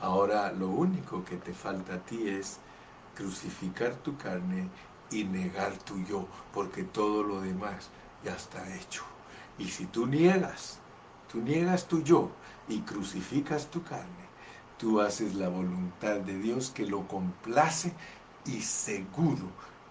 [0.00, 2.58] Ahora lo único que te falta a ti es
[3.14, 4.68] crucificar tu carne
[5.10, 7.90] y negar tu yo, porque todo lo demás
[8.24, 9.04] ya está hecho.
[9.58, 10.80] Y si tú niegas
[11.34, 12.30] tú niegas tu yo
[12.68, 14.24] y crucificas tu carne,
[14.78, 17.92] tú haces la voluntad de Dios que lo complace
[18.46, 19.48] y seguro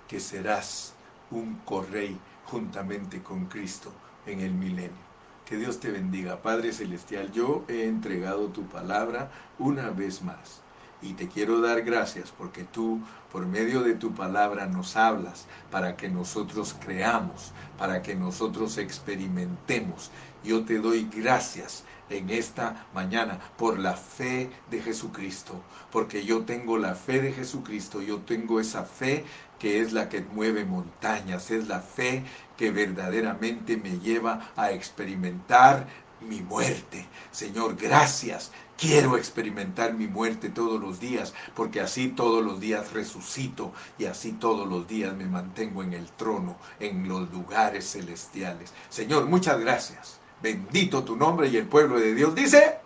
[0.08, 0.94] que serás
[1.32, 3.92] un correy juntamente con Cristo
[4.26, 5.14] en el milenio.
[5.46, 6.42] Que Dios te bendiga.
[6.42, 10.62] Padre Celestial, yo he entregado tu palabra una vez más.
[11.02, 15.98] Y te quiero dar gracias porque tú, por medio de tu palabra, nos hablas para
[15.98, 20.12] que nosotros creamos, para que nosotros experimentemos
[20.44, 26.78] yo te doy gracias en esta mañana por la fe de Jesucristo, porque yo tengo
[26.78, 29.24] la fe de Jesucristo, yo tengo esa fe
[29.64, 32.26] que es la que mueve montañas, es la fe
[32.58, 35.88] que verdaderamente me lleva a experimentar
[36.20, 37.08] mi muerte.
[37.32, 38.52] Señor, gracias.
[38.78, 44.34] Quiero experimentar mi muerte todos los días, porque así todos los días resucito y así
[44.34, 48.74] todos los días me mantengo en el trono, en los lugares celestiales.
[48.90, 50.20] Señor, muchas gracias.
[50.42, 52.80] Bendito tu nombre y el pueblo de Dios dice,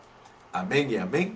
[0.53, 1.35] amén y amén.